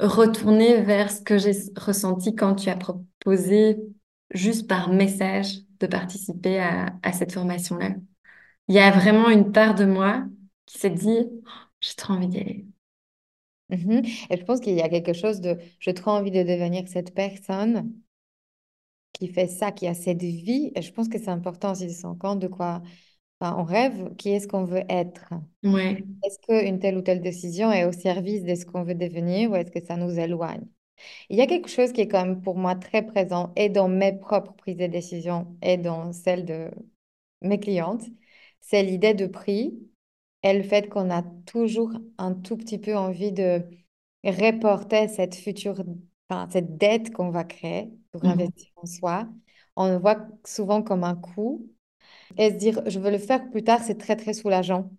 [0.00, 3.78] retourner vers ce que j'ai ressenti quand tu as proposé
[4.30, 7.96] juste par message de participer à, cette formation-là.
[8.68, 10.24] Il y a vraiment une part de moi
[10.66, 12.66] qui s'est dit, oh, j'ai trop envie d'y aller.
[13.70, 14.04] Mhm.
[14.30, 17.12] Et je pense qu'il y a quelque chose de, j'ai trop envie de devenir cette
[17.14, 17.92] personne
[19.18, 20.72] qui fait ça, qui a cette vie.
[20.74, 22.82] Et je pense que c'est important aussi de se rendre compte de quoi
[23.40, 25.34] enfin, on rêve qui est-ce qu'on veut être?
[25.64, 26.04] Ouais.
[26.24, 29.56] Est-ce qu'une telle ou telle décision est au service de ce qu'on veut devenir ou
[29.56, 30.66] est-ce que ça nous éloigne?
[31.28, 33.88] Il y a quelque chose qui est quand même pour moi très présent et dans
[33.88, 36.70] mes propres prises de décision et dans celles de
[37.42, 38.04] mes clientes,
[38.60, 39.78] c'est l'idée de prix
[40.42, 43.62] et le fait qu'on a toujours un tout petit peu envie de
[44.24, 45.82] reporter cette future,
[46.28, 48.28] enfin, cette dette qu'on va créer pour Mhm.
[48.28, 49.28] investir en soi.
[49.76, 51.66] On le voit souvent comme un coût
[52.38, 54.90] et se dire je veux le faire plus tard, c'est très très soulageant.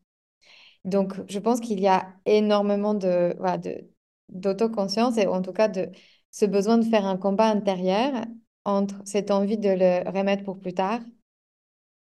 [0.85, 3.89] Donc, je pense qu'il y a énormément de, voilà, de,
[4.29, 5.89] d'autoconscience et en tout cas de
[6.31, 8.13] ce besoin de faire un combat intérieur
[8.65, 11.01] entre cette envie de le remettre pour plus tard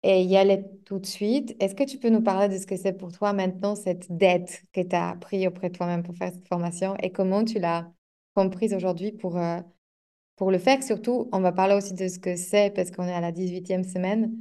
[0.04, 1.56] et y aller tout de suite.
[1.60, 4.64] Est-ce que tu peux nous parler de ce que c'est pour toi maintenant, cette dette
[4.74, 7.92] que tu as pris auprès de toi-même pour faire cette formation et comment tu l'as
[8.36, 9.60] comprise aujourd'hui pour, euh,
[10.44, 10.84] pour le faire?
[10.84, 13.84] Surtout, on va parler aussi de ce que c'est parce qu'on est à la 18e
[13.86, 14.36] semaine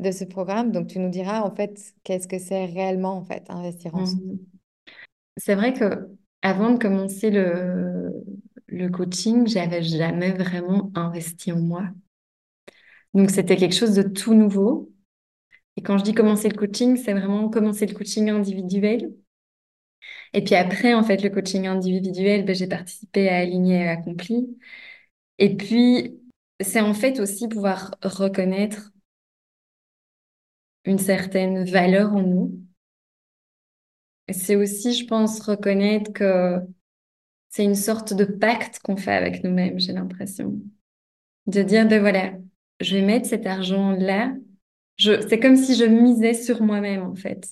[0.00, 0.72] de ce programme.
[0.72, 4.20] Donc, tu nous diras en fait qu'est-ce que c'est réellement en fait, investir en soi.
[4.22, 4.38] Mhm.
[5.36, 6.08] C'est vrai que
[6.42, 8.12] avant de commencer le,
[8.68, 11.84] le coaching, j'avais jamais vraiment investi en moi.
[13.14, 14.92] Donc c'était quelque chose de tout nouveau.
[15.76, 19.12] Et quand je dis commencer le coaching, c'est vraiment commencer le coaching individuel.
[20.32, 24.58] Et puis après, en fait, le coaching individuel, ben, j'ai participé à Aligné et Accompli.
[25.38, 26.20] Et puis,
[26.60, 28.92] c'est en fait aussi pouvoir reconnaître
[30.84, 32.60] une certaine valeur en nous.
[34.32, 36.58] C'est aussi, je pense, reconnaître que
[37.50, 40.58] c'est une sorte de pacte qu'on fait avec nous-mêmes, j'ai l'impression.
[41.46, 42.32] De dire, ben voilà,
[42.80, 44.34] je vais mettre cet argent-là.
[44.98, 47.48] C'est comme si je misais sur moi-même, en fait.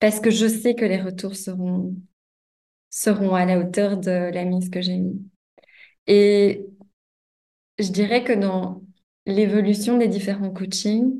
[0.00, 1.94] Parce que je sais que les retours seront,
[2.90, 5.20] seront à la hauteur de la mise que j'ai mise.
[6.08, 6.66] Et
[7.78, 8.82] je dirais que dans
[9.26, 11.14] l'évolution des différents coachings,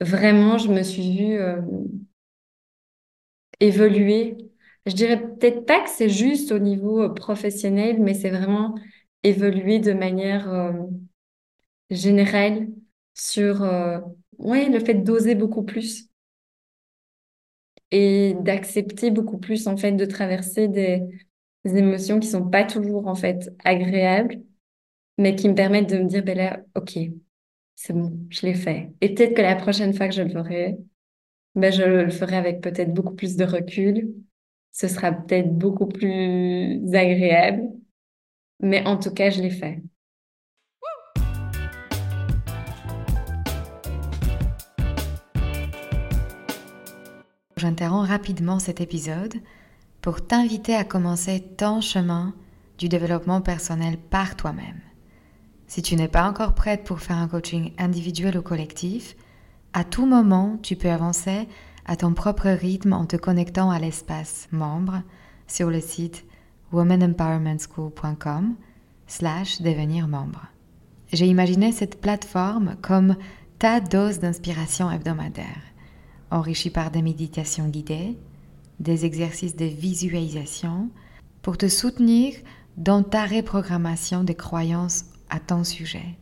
[0.00, 1.60] vraiment, je me suis vue euh,
[3.60, 4.36] évoluer.
[4.86, 8.74] Je dirais peut-être pas que c'est juste au niveau euh, professionnel, mais c'est vraiment
[9.22, 10.72] évoluer de manière euh,
[11.90, 12.68] générale
[13.14, 13.62] sur
[14.38, 16.08] ouais, le fait d'oser beaucoup plus
[17.90, 21.02] et d'accepter beaucoup plus en fait de traverser des,
[21.66, 24.40] des émotions qui sont pas toujours en fait agréables,
[25.18, 26.98] mais qui me permettent de me dire ben là, ok,
[27.74, 28.92] c'est bon, je l'ai fait.
[29.00, 30.78] Et peut-être que la prochaine fois que je le ferai,
[31.54, 34.14] ben je le ferai avec peut-être beaucoup plus de recul.
[34.72, 37.62] Ce sera peut-être beaucoup plus agréable,
[38.60, 39.82] mais en tout cas, je l'ai fait.
[47.56, 49.34] J'interromps rapidement cet épisode
[50.06, 52.32] pour t'inviter à commencer ton chemin
[52.78, 54.78] du développement personnel par toi-même.
[55.66, 59.16] Si tu n'es pas encore prête pour faire un coaching individuel ou collectif,
[59.72, 61.48] à tout moment, tu peux avancer
[61.86, 65.02] à ton propre rythme en te connectant à l'espace membre
[65.48, 66.24] sur le site
[66.70, 68.54] womanempowermentschool.com
[69.08, 70.46] slash devenir membre.
[71.12, 73.16] J'ai imaginé cette plateforme comme
[73.58, 75.62] ta dose d'inspiration hebdomadaire,
[76.30, 78.16] enrichie par des méditations guidées,
[78.80, 80.90] des exercices de visualisation,
[81.42, 82.34] pour te soutenir
[82.76, 86.16] dans ta reprogrammation des croyances à ton sujet,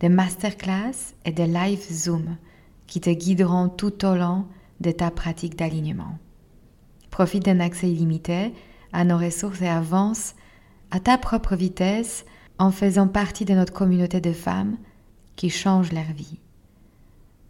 [0.00, 2.36] des masterclass et des live Zoom
[2.86, 4.46] qui te guideront tout au long
[4.80, 6.18] de ta pratique d'alignement.
[7.10, 8.52] Profite d'un accès illimité
[8.92, 10.34] à nos ressources et avance
[10.90, 12.24] à ta propre vitesse
[12.58, 14.76] en faisant partie de notre communauté de femmes
[15.36, 16.40] qui changent leur vie.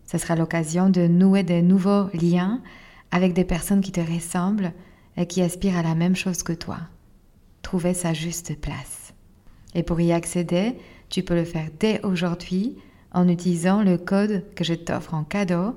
[0.07, 2.61] Ce sera l'occasion de nouer de nouveaux liens
[3.11, 4.73] avec des personnes qui te ressemblent
[5.17, 6.79] et qui aspirent à la même chose que toi.
[7.63, 9.15] Trouver sa juste place.
[9.75, 10.77] Et pour y accéder,
[11.09, 12.77] tu peux le faire dès aujourd'hui
[13.13, 15.75] en utilisant le code que je t'offre en cadeau,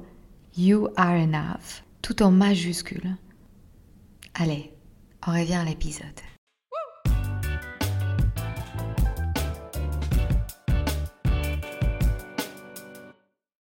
[0.58, 3.16] You Are Enough, tout en majuscule.
[4.34, 4.72] Allez,
[5.26, 6.08] on revient à l'épisode.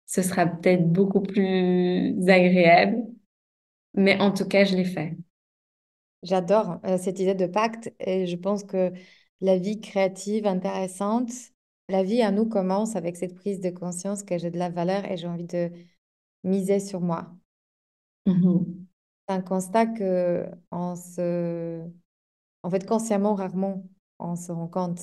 [0.08, 2.98] Ce sera peut-être beaucoup plus agréable,
[3.94, 5.16] mais en tout cas, je l'ai fait.
[6.24, 8.92] J'adore euh, cette idée de pacte et je pense que
[9.42, 11.30] la vie créative, intéressante,
[11.90, 15.06] la vie à nous commence avec cette prise de conscience que j'ai de la valeur
[15.06, 15.72] et j'ai envie de
[16.44, 17.32] miser sur moi.
[18.26, 18.88] Mhm.
[19.28, 21.82] C'est un constat que on se...
[22.64, 23.84] En fait, consciemment, rarement,
[24.20, 25.02] on se rend compte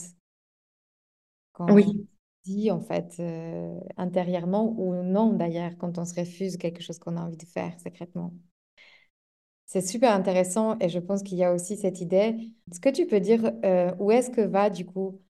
[1.52, 2.08] quand on Oui,
[2.44, 7.16] dit, en fait, euh, intérieurement ou non, d'ailleurs, quand on se refuse quelque chose qu'on
[7.16, 8.32] a envie de faire secrètement.
[9.66, 12.36] C'est super intéressant et je pense qu'il y a aussi cette idée.
[12.70, 15.20] Est-ce que tu peux dire euh, où est-ce que va du coup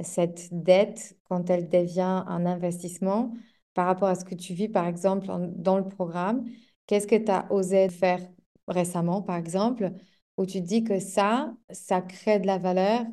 [0.00, 3.32] cette dette quand elle devient un investissement?
[3.74, 5.26] par rapport à ce que tu vis, par exemple,
[5.56, 6.44] dans le programme,
[6.86, 8.20] qu'est-ce que tu as osé faire
[8.68, 9.90] récemment, par exemple,
[10.36, 13.04] où tu dis que ça, ça crée de la valeur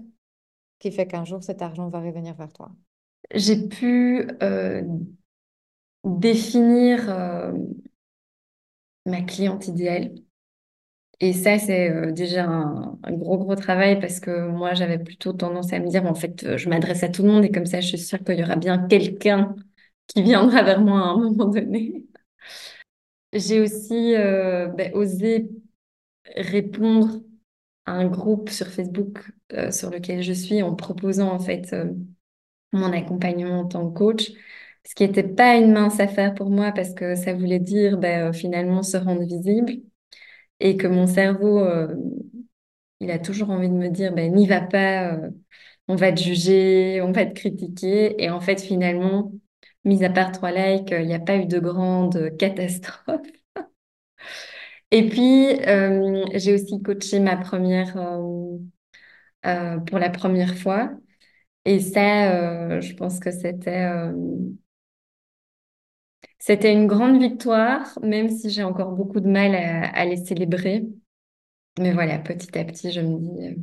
[0.79, 2.71] qui fait qu'un jour, cet argent va revenir vers toi?
[3.33, 4.83] J'ai pu euh,
[6.03, 7.53] définir euh,
[9.05, 10.15] ma cliente idéale.
[11.21, 15.71] Et ça, c'est euh, déjà un, gros, gros travail parce que moi, j'avais plutôt tendance
[15.71, 17.87] à me dire, en fait, je m'adresse à tout le monde et comme ça, je
[17.89, 19.55] suis sûre qu'il y aura bien quelqu'un
[20.07, 22.05] qui viendra vers moi à un moment donné.
[23.33, 25.49] J'ai aussi ben, osé
[26.35, 27.21] répondre
[27.85, 29.19] à un groupe sur Facebook
[29.71, 31.75] sur lequel je suis en proposant en fait
[32.73, 34.31] mon accompagnement en tant que coach,
[34.85, 38.29] ce qui n'était pas une mince affaire pour moi parce que ça voulait dire ben,
[38.29, 39.73] euh, finalement se rendre visible
[40.61, 41.95] et que mon cerveau, euh,
[42.99, 45.29] il a toujours envie de me dire ben, n'y va pas, euh,
[45.87, 48.21] on va te juger, on va te critiquer.
[48.23, 49.31] Et en fait, finalement,
[49.85, 53.21] mis à part trois likes, il n'y a pas eu de grande catastrophe.
[54.91, 55.47] Et puis,
[56.39, 57.95] j'ai aussi coaché ma première,
[59.87, 60.91] pour la première fois.
[61.65, 64.13] Et ça, euh, je pense que c'était euh,
[66.41, 70.87] c'était une grande victoire, même si j'ai encore beaucoup de mal à, les célébrer.
[71.79, 73.55] Mais voilà, petit à petit, je me dis euh,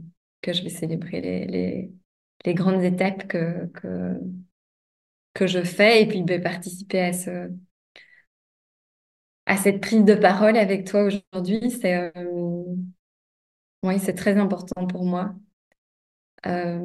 [0.43, 3.67] que je vais célébrer les, grandes étapes que,
[5.35, 7.51] que, je fais et puis ben, participer à ce,
[9.47, 12.13] à cette prise de parole avec toi aujourd'hui, c'est
[13.83, 15.35] oui, c'est très important pour moi.
[16.47, 16.79] Euh,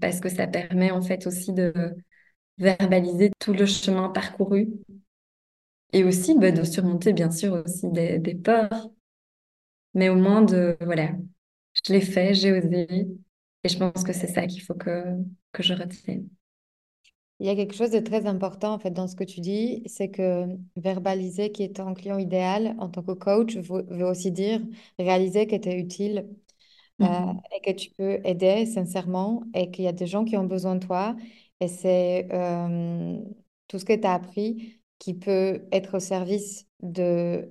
[0.00, 1.72] parce que ça permet en fait aussi de
[2.58, 4.68] verbaliser tout le chemin parcouru
[5.92, 8.90] et aussi bah, de surmonter bien sûr aussi des, peurs,
[9.94, 11.10] mais au moins de, voilà,
[11.72, 12.88] je l'ai fait, j'ai osé
[13.64, 15.04] et je pense que c'est ça qu'il faut que,
[15.52, 16.28] que je retienne.
[17.40, 19.82] Il y a quelque chose de très important en fait dans ce que tu dis,
[19.86, 24.60] c'est que verbaliser qui est ton client idéal en tant que coach veut, aussi dire
[24.98, 26.28] réaliser que tu es utile
[27.02, 27.40] euh, mhm.
[27.56, 30.76] et que tu peux aider sincèrement et qu'il y a des gens qui ont besoin
[30.76, 31.16] de toi.
[31.60, 33.18] Et c'est euh,
[33.68, 37.50] tout ce que tu as appris qui peut être au service de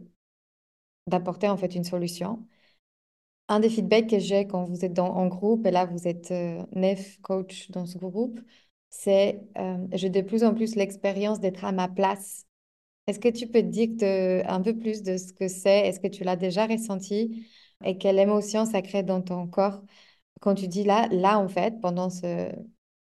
[1.08, 2.46] d'apporter en fait une solution.
[3.50, 6.32] Un des feedbacks que j'ai quand vous êtes dans, en groupe, et là vous êtes
[6.32, 8.40] euh, neuf coachs dans ce groupe,
[8.90, 9.42] c'est
[9.94, 12.46] j'ai de plus en plus l'expérience d'être à ma place.
[13.08, 13.90] Est-ce que tu peux te dire
[14.50, 15.88] un peu plus de ce que c'est?
[15.88, 17.48] Est-ce que tu l'as déjà ressenti?
[17.86, 19.84] Et quelle émotion ça crée dans ton corps?
[20.42, 22.52] Quand tu dis là, là en fait, pendant ce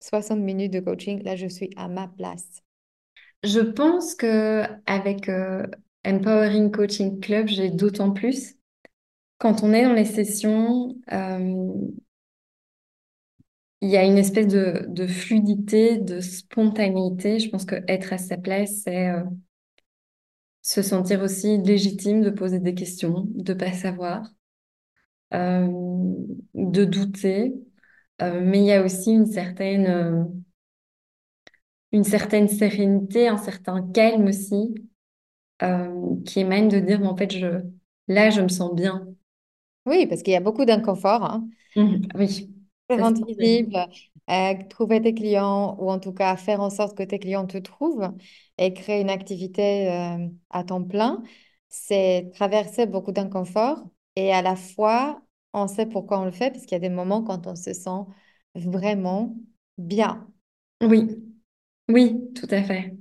[0.00, 2.62] 60 minutes de coaching, là je suis à ma place.
[3.42, 5.66] Je pense que avec euh,
[6.04, 8.56] Empowering Coaching Club, j'ai d'autant plus.
[9.38, 11.72] Quand on est dans les sessions, euh,
[13.80, 17.38] il y a une espèce de, fluidité, de spontanéité.
[17.38, 19.24] Je pense que être à sa place, c'est euh,
[20.60, 24.30] se sentir aussi légitime de poser des questions, de pas savoir.
[25.32, 27.54] De douter,
[28.22, 30.24] euh, mais il y a aussi une certaine, euh,
[31.92, 34.74] une certaine sérénité, un certain calme aussi,
[36.24, 37.62] qui émane de dire, en fait, je,
[38.08, 39.06] là, je me sens bien.
[39.86, 41.24] Oui, parce qu'il y a beaucoup d'inconfort.
[41.24, 41.48] Hein.
[41.76, 42.50] Mmh, oui.
[42.88, 43.76] Rendre visible,
[44.68, 48.12] trouver tes clients ou en tout cas faire en sorte que tes clients te trouvent
[48.58, 49.88] et créer une activité
[50.50, 51.22] à temps plein,
[51.68, 53.84] c'est traverser beaucoup d'inconfort
[54.16, 56.88] et à la fois, on sait pourquoi on le fait, parce qu'il y a des
[56.88, 57.90] moments quand on se sent
[58.54, 59.36] vraiment
[59.78, 60.28] bien.
[60.82, 61.08] Oui,
[61.90, 62.94] oui, tout à fait.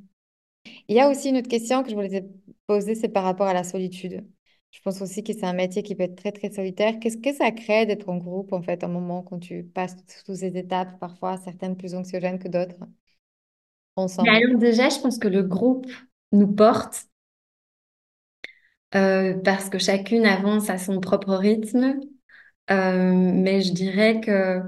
[0.90, 2.28] Il y a aussi une autre question que je voulais te
[2.68, 4.26] poser, c'est par rapport à la solitude.
[4.72, 7.00] Je pense aussi que c'est un métier qui peut être très, très solitaire.
[7.00, 10.36] Qu'est-ce que ça crée d'être en groupe, en fait, un moment quand tu passes toutes
[10.36, 12.76] ces étapes, parfois certaines plus anxiogènes que d'autres,
[13.96, 14.44] ensemble?
[14.44, 15.88] Alors déjà, je pense que le groupe
[16.32, 17.08] nous porte
[18.96, 22.00] euh, parce que chacune avance à son propre rythme.
[22.72, 24.62] Euh, mais je dirais que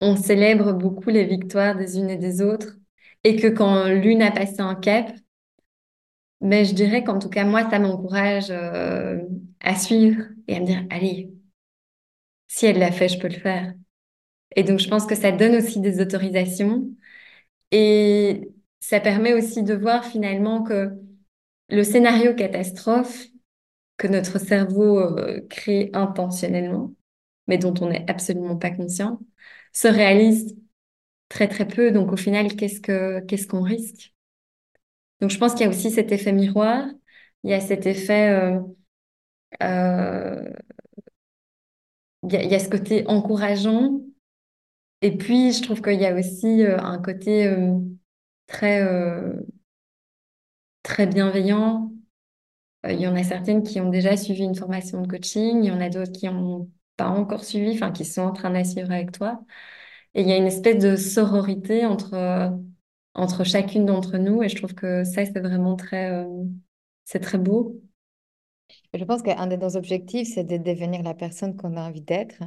[0.00, 2.76] on célèbre beaucoup les victoires des unes et des autres
[3.24, 5.10] et que quand l'une a passé un cap,
[6.40, 9.18] mais je dirais qu'en tout cas, moi, ça m'encourage euh,
[9.60, 11.32] à suivre et à me dire, allez,
[12.46, 13.74] si elle l'a fait, je peux le faire.
[14.56, 16.90] Et donc, je pense que ça donne aussi des autorisations
[17.72, 18.50] et
[18.80, 20.92] ça permet aussi de voir finalement que
[21.70, 23.26] le scénario catastrophe
[23.98, 26.94] que notre cerveau euh, crée intentionnellement,
[27.48, 29.20] mais dont on n'est absolument pas conscient,
[29.72, 30.56] se réalise
[31.28, 31.92] très très peu.
[31.92, 34.14] Donc au final, qu'est-ce que qu'est-ce qu'on risque?
[35.20, 36.86] Donc je pense qu'il y a aussi cet effet miroir,
[37.44, 38.60] il y a cet effet, euh,
[39.62, 40.50] euh,
[42.22, 44.00] il, y a, ce côté encourageant,
[45.02, 47.52] et puis je trouve qu'il y a aussi un côté
[48.46, 48.82] très
[50.82, 51.92] très bienveillants.
[52.86, 55.66] Euh, il y en a certaines qui ont déjà suivi une formation de coaching, il
[55.66, 58.64] y en a d'autres qui n'ont pas encore suivi, enfin qui sont en train de
[58.64, 59.40] suivre avec toi.
[60.14, 62.52] Et il y a une espèce de sororité entre,
[63.14, 66.44] entre chacune d'entre nous et je trouve que ça, c'est vraiment très, euh,
[67.20, 67.80] très beau.
[68.94, 72.42] Je pense qu'un de nos objectifs, c'est de devenir la personne qu'on a envie d'être.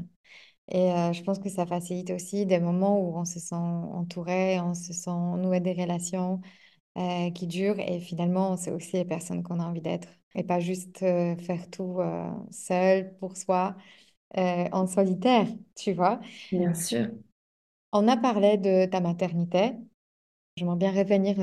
[0.69, 4.59] Et euh, je pense que ça facilite aussi des moments où on se sent entouré,
[4.61, 6.41] on se sent noué des relations
[6.97, 7.79] euh, qui durent.
[7.79, 10.09] Et finalement, c'est aussi les personnes qu'on a envie d'être.
[10.35, 11.99] Et pas juste euh, faire tout
[12.51, 13.75] seul, pour soi,
[14.35, 16.19] en solitaire, tu vois.
[16.51, 17.07] Bien sûr.
[17.91, 19.73] On a parlé de ta maternité.
[20.57, 21.37] J'aimerais bien revenir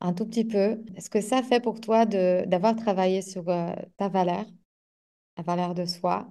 [0.00, 0.82] un tout petit peu.
[0.96, 4.46] Est-ce que ça fait pour toi d'avoir travaillé sur euh, ta valeur,
[5.36, 6.30] la valeur de soi?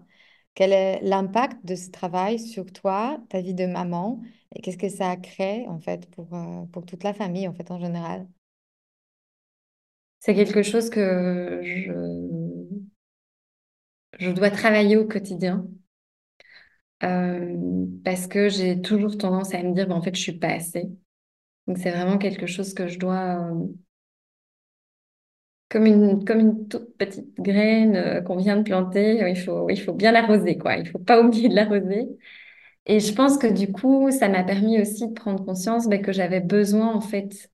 [0.56, 4.22] Quel est l'impact de ce travail sur toi, ta vie de maman,
[4.56, 7.54] et qu'est-ce que ça a créé en fait pour, euh, pour toute la famille en
[7.54, 8.28] fait en général?
[10.20, 11.92] C'est quelque chose que je,
[14.20, 15.66] je dois travailler au quotidien.
[17.04, 17.56] Euh,
[18.04, 20.84] parce que j'ai toujours tendance à me dire, bah, en fait, je suis pas assez.
[21.68, 23.68] Donc c'est vraiment quelque chose que je dois, euh,
[25.70, 29.80] comme une, comme une toute petite graine euh, qu'on vient de planter, il faut, il
[29.80, 30.78] faut bien l'arroser, quoi.
[30.78, 32.08] Il faut pas oublier de l'arroser.
[32.88, 36.14] Et je pense que du coup, ça m'a permis aussi de prendre conscience bah, que
[36.14, 37.52] j'avais besoin, en fait,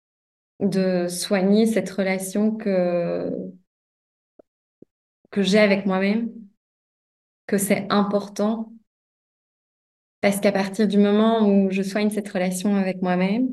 [0.59, 3.31] de soigner cette relation que,
[5.31, 6.31] que j'ai avec moi-même,
[7.47, 8.71] que c'est important.
[10.19, 13.47] Parce qu'à partir du moment où je soigne cette relation avec moi-même,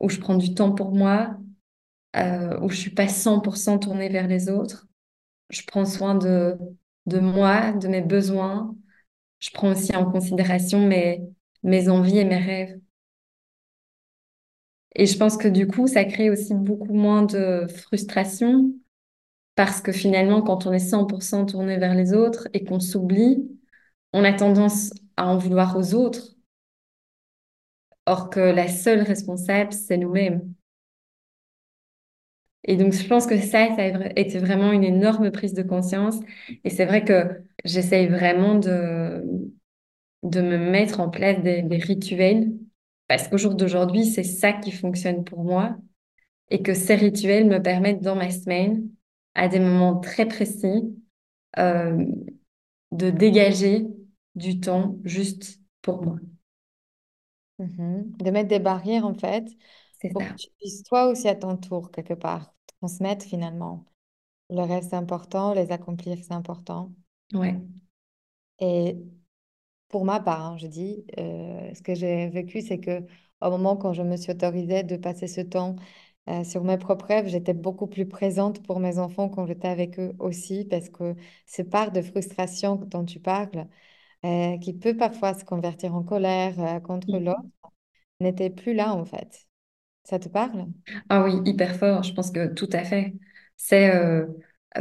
[0.00, 1.36] où je prends du temps pour moi,
[2.16, 4.88] euh, où je suis pas 100% tournée vers les autres.
[5.50, 6.56] Je prends soin de,
[7.06, 8.76] de moi, de mes besoins.
[9.40, 11.22] Je prends aussi en considération mes,
[11.64, 12.80] mes envies et mes rêves.
[14.96, 18.72] Et je pense que du coup, ça crée aussi beaucoup moins de frustration
[19.56, 23.48] parce que finalement, quand on est 100% tourné vers les autres et qu'on s'oublie,
[24.12, 26.36] on a tendance à en vouloir aux autres
[28.06, 30.54] Or que la seule responsable, c'est nous-mêmes.
[32.64, 36.16] Et donc, je pense que ça, ça a été vraiment une énorme prise de conscience.
[36.64, 39.22] Et c'est vrai que j'essaye vraiment de,
[40.22, 42.52] de me mettre en place des, rituels,
[43.08, 45.76] parce qu'au jour d'aujourd'hui, c'est ça qui fonctionne pour moi.
[46.50, 48.88] Et que ces rituels me permettent dans ma semaine,
[49.34, 50.96] à des moments très précis,
[51.58, 52.04] euh,
[52.92, 53.86] de dégager
[54.34, 56.16] du temps juste pour moi.
[57.58, 58.12] Mhm.
[58.18, 59.44] De mettre des barrières, en fait,
[60.12, 63.86] pour que tu puisses toi aussi à ton tour, quelque part, transmettre finalement.
[64.50, 66.92] Le reste, c'est important, les accomplir, c'est important.
[67.34, 67.60] Ouais.
[68.60, 68.96] Et
[69.88, 73.02] pour ma part, hein, je dis, euh, ce que j'ai vécu, c'est que
[73.40, 75.76] au moment quand je me suis autorisée de passer ce temps
[76.28, 79.98] euh, sur mes propres rêves, j'étais beaucoup plus présente pour mes enfants quand j'étais avec
[80.00, 81.14] eux aussi, parce que
[81.46, 83.68] ce part de frustration dont tu parles,
[84.24, 87.24] euh, qui peut parfois se convertir en colère contre mm.
[87.24, 87.72] l'autre,
[88.20, 89.46] n'était plus là en fait.
[90.04, 90.66] Ça te parle?
[91.08, 93.14] Ah oui, hyper fort, je pense que tout à fait.
[93.56, 93.90] C'est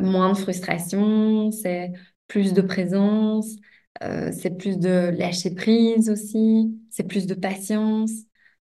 [0.01, 1.91] moins de frustration, c'est
[2.27, 3.55] plus de présence,
[4.01, 8.11] c'est plus de lâcher prise aussi, c'est plus de patience.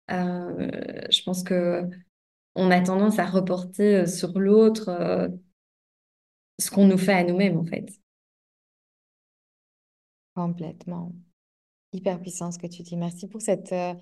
[0.09, 1.85] je pense que
[2.55, 5.31] on a tendance à reporter sur l'autre
[6.59, 7.89] ce qu'on nous fait à nous-mêmes en fait.
[10.35, 11.13] Complètement.
[11.93, 12.97] Hyper puissant ce que tu dis.
[12.97, 13.95] Merci pour cette euh,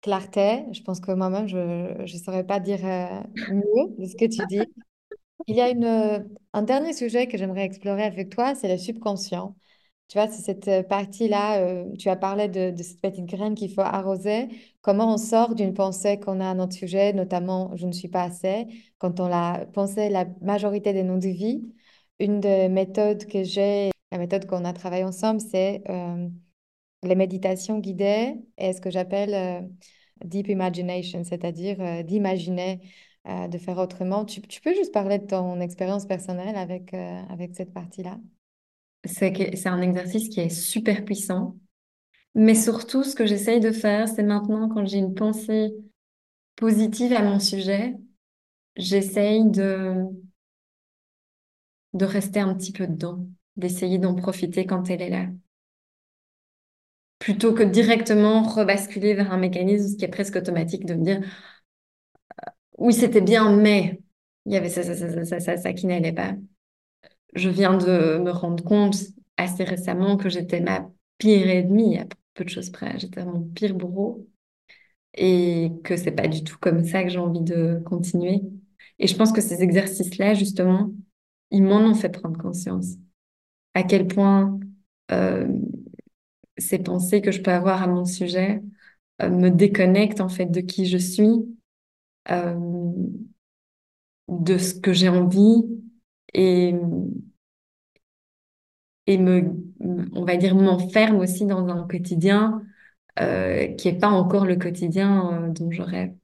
[0.00, 0.64] clarté.
[0.72, 3.22] Je pense que moi-même, je ne saurais pas dire euh,
[3.52, 4.62] mieux de ce que tu dis.
[5.46, 6.20] Il y a une, euh,
[6.52, 9.56] un dernier sujet que j'aimerais explorer avec toi, c'est le subconscient.
[10.10, 14.48] Tu vois, c'est cette partie-là, tu as parlé de, cette petite graine qu'il faut arroser.
[14.82, 18.24] Comment on sort d'une pensée qu'on a à notre sujet, notamment je ne suis pas
[18.24, 18.66] assez,
[18.98, 21.62] quand on l'a pensé la majorité de nos vies.
[22.18, 26.28] Une des méthodes que j'ai la méthode qu'on a travaillé ensemble, c'est euh,
[27.04, 29.60] les méditations guidées et ce que j'appelle euh,
[30.24, 32.80] deep imagination, c'est-à-dire euh, d'imaginer,
[33.26, 34.24] de faire autrement.
[34.24, 38.18] Tu, peux juste parler de ton expérience personnelle avec, avec cette partie-là?
[39.04, 41.56] C'est un exercice qui est super puissant.
[42.34, 45.74] Mais surtout, ce que j'essaye de faire, c'est maintenant, quand j'ai une pensée
[46.56, 47.96] positive à mon sujet,
[48.76, 50.06] j'essaye de,
[51.94, 53.26] de rester un petit peu dedans
[53.56, 55.26] d'essayer d'en profiter quand elle est là.
[57.20, 62.50] Plutôt que directement rebasculer vers un mécanisme qui est presque automatique de me dire euh,
[62.78, 64.00] oui, c'était bien, mais
[64.46, 66.34] il y avait ça, ça, ça, ça, ça, ça qui n'allait pas.
[67.34, 68.96] Je viens de me rendre compte
[69.36, 72.98] assez récemment que j'étais ma pire ennemie, à peu de choses près.
[72.98, 74.26] J'étais mon pire bourreau
[75.14, 78.42] et que c'est pas du tout comme ça que j'ai envie de continuer.
[78.98, 80.92] Et je pense que ces exercices-là, justement,
[81.50, 82.94] ils m'en ont fait prendre conscience.
[83.74, 84.58] À quel point
[85.12, 85.48] euh,
[86.58, 88.62] ces pensées que je peux avoir à mon sujet
[89.22, 91.28] euh, me déconnectent en fait de qui je suis,
[92.30, 92.54] euh,
[94.28, 95.64] de ce que j'ai envie
[96.34, 96.74] et
[99.06, 99.52] et me,
[100.12, 102.62] on va dire, m'enferme aussi dans un quotidien
[103.16, 106.14] qui n'est pas encore le quotidien dont je rêve.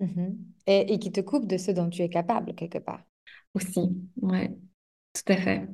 [0.00, 0.36] Mm-hmm.
[0.66, 3.02] Et, et, qui te coupe de ce dont tu es capable, quelque part.
[3.54, 3.80] Aussi,
[4.22, 4.50] ouais,
[5.12, 5.66] tout à fait.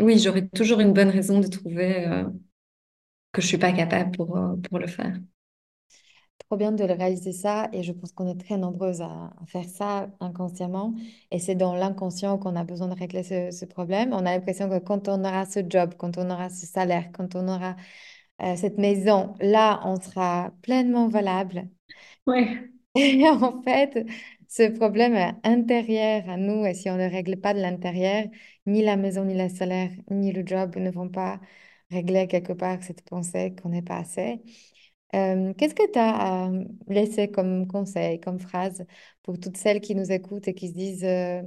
[0.00, 2.24] Oui, j'aurais toujours une bonne raison de trouver euh,
[3.32, 5.16] que je suis pas capable pour, euh, pour le faire.
[6.48, 9.68] Trop bien de le réaliser ça et je pense qu'on est très nombreuses à, faire
[9.68, 10.94] ça inconsciemment
[11.30, 14.14] et c'est dans l'inconscient qu'on a besoin de régler ce, ce problème.
[14.14, 17.34] On a l'impression que quand on aura ce job, quand on aura ce salaire, quand
[17.34, 17.76] on aura
[18.42, 21.68] euh, cette maison, là, on sera pleinement valable.
[22.26, 22.70] Ouais.
[22.94, 24.06] Et en fait,
[24.48, 28.24] ce problème intérieur à nous, et si on ne règle pas de l'intérieur,
[28.66, 31.40] ni la maison, ni le salaire, ni le job ne vont pas
[31.90, 34.40] régler quelque part cette pensée qu'on n'est pas assez.
[35.14, 38.84] Euh, qu'est-ce que tu as à comme conseil, comme phrase
[39.22, 41.42] pour toutes celles qui nous écoutent et qui se disent euh,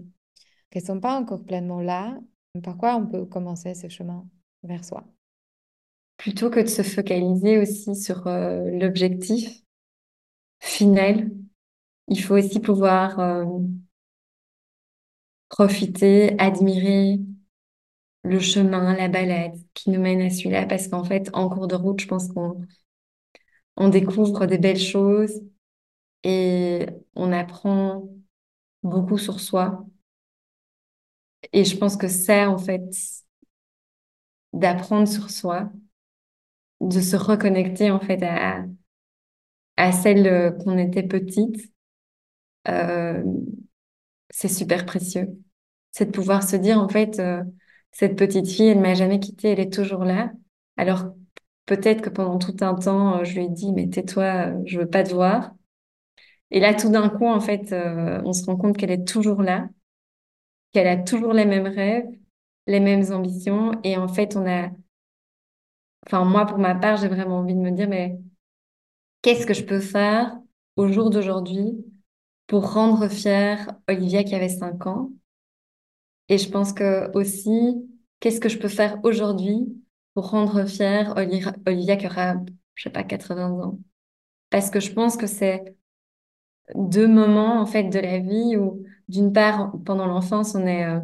[0.69, 2.17] qu'elles ne sont pas encore pleinement là?
[2.63, 4.27] Par quoi on peut commencer ce chemin
[4.63, 5.05] vers soi?
[6.17, 9.61] Plutôt que de se focaliser aussi sur euh, l'objectif
[10.59, 11.31] final,
[12.07, 13.19] il faut aussi pouvoir
[15.49, 17.19] profiter, admirer
[18.23, 21.75] le chemin, la balade qui nous mène à celui-là, parce qu'en fait, en cours de
[21.75, 22.61] route, je pense qu'on
[23.77, 25.41] on découvre des belles choses
[26.23, 28.09] et on apprend
[28.83, 29.85] beaucoup sur soi.
[31.53, 32.83] Et je pense que ça, en fait,
[34.53, 35.69] d'apprendre sur soi,
[36.81, 38.65] de se reconnecter en fait à,
[39.77, 41.73] à celle qu'on était petite,
[42.67, 43.23] euh,
[44.29, 45.29] c'est super précieux.
[45.91, 47.43] C'est de pouvoir se dire, en fait, euh,
[47.91, 50.31] cette petite fille, elle m'a jamais quittée, elle est toujours là.
[50.77, 51.13] Alors,
[51.65, 54.87] peut-être que pendant tout un temps, euh, je lui ai dit, mais tais-toi, je veux
[54.89, 55.53] pas te voir.
[56.51, 59.69] Et là, tout d'un coup, en fait, on se rend compte qu'elle est toujours là,
[60.73, 62.05] qu'elle a toujours les mêmes rêves,
[62.67, 63.71] les mêmes ambitions.
[63.83, 64.69] Et en fait, on a,
[66.05, 68.19] enfin, moi, pour ma part, j'ai vraiment envie de me dire, mais
[69.23, 70.37] qu'est-ce que je peux faire
[70.75, 71.73] au jour d'aujourd'hui
[72.47, 75.11] pour rendre fière Olivia qui avait 5 ans?
[76.29, 77.87] Et je pense que aussi,
[78.19, 79.80] qu'est-ce que je peux faire aujourd'hui
[80.13, 82.35] pour rendre fière Olivia qui aura,
[82.75, 83.79] je sais pas, 80 ans.
[84.49, 85.75] Parce que je pense que c'est
[86.75, 90.99] deux moments, en fait, de la vie où, d'une part, pendant l'enfance, on est euh,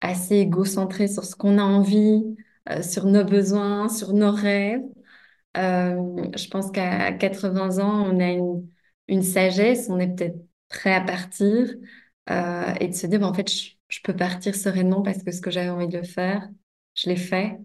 [0.00, 2.24] assez égocentré sur ce qu'on a envie,
[2.70, 4.82] euh, sur nos besoins, sur nos rêves.
[5.56, 8.68] Euh, je pense qu'à 80 ans, on a une,
[9.08, 10.38] une sagesse, on est peut-être
[10.68, 11.68] prêt à partir
[12.30, 15.40] euh, et de se dire, bah, en fait, je, peux partir sereinement parce que ce
[15.40, 16.48] que j'avais envie de faire,
[16.94, 17.58] je l'ai fait.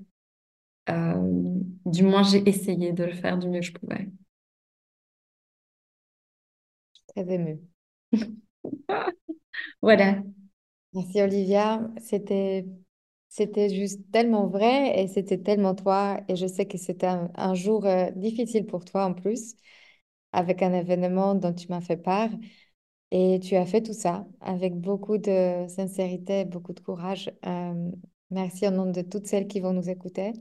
[0.90, 4.08] Euh, du moins, j'ai essayé de le faire du mieux que je pouvais.
[7.08, 7.60] Très émue.
[9.82, 10.22] voilà.
[10.94, 11.82] Merci Olivia.
[12.02, 12.66] C'était
[13.30, 16.22] c'était juste tellement vrai et c'était tellement toi.
[16.30, 19.56] Et je sais que c'était un, jour euh, difficile pour toi en plus,
[20.34, 22.30] avec un événement dont tu m'as fait part.
[23.12, 27.32] Et tu as fait tout ça avec beaucoup de sincérité, beaucoup de courage.
[27.46, 27.92] Euh,
[28.32, 30.34] merci au nom de toutes celles qui vont nous écouter.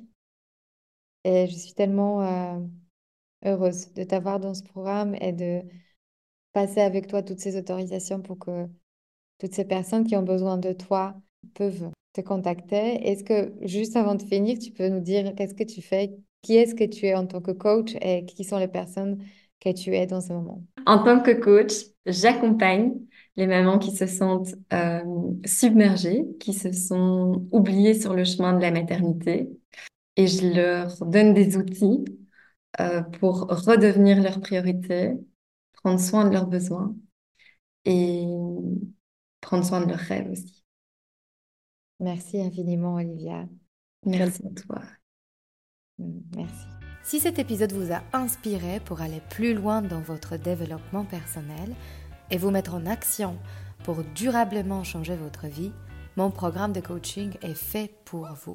[1.24, 2.58] Et je suis tellement euh,
[3.44, 5.62] heureuse de t'avoir dans ce programme et de
[6.52, 8.66] passer avec toi toutes ces autorisations pour que
[9.38, 11.14] toutes ces personnes qui ont besoin de toi
[11.54, 13.08] peuvent te contacter.
[13.08, 16.56] Est-ce que juste avant de finir, tu peux nous dire qu'est-ce que tu fais, qui
[16.56, 19.22] est-ce que tu es en tant que coach et qui sont les personnes
[19.60, 20.62] que tu es dans ce moment?
[20.86, 21.72] En tant que coach,
[22.06, 22.94] j'accompagne
[23.36, 25.00] les mamans qui se sentent euh,
[25.44, 29.48] submergées, qui se sont oubliées sur le chemin de la maternité.
[30.16, 32.04] Et je leur donne des outils
[32.80, 35.12] euh, pour redevenir leur priorité,
[35.72, 36.94] prendre soin de leurs besoins
[37.84, 38.26] et
[39.40, 40.62] prendre soin de leurs rêves aussi.
[42.00, 43.46] Merci infiniment, Olivia.
[44.04, 44.82] Merci à toi.
[45.98, 46.66] Mm, merci.
[47.04, 51.74] Si cet épisode vous a inspiré pour aller plus loin dans votre développement personnel
[52.30, 53.36] et vous mettre en action
[53.84, 55.72] pour durablement changer votre vie,
[56.16, 58.54] mon programme de coaching est fait pour vous.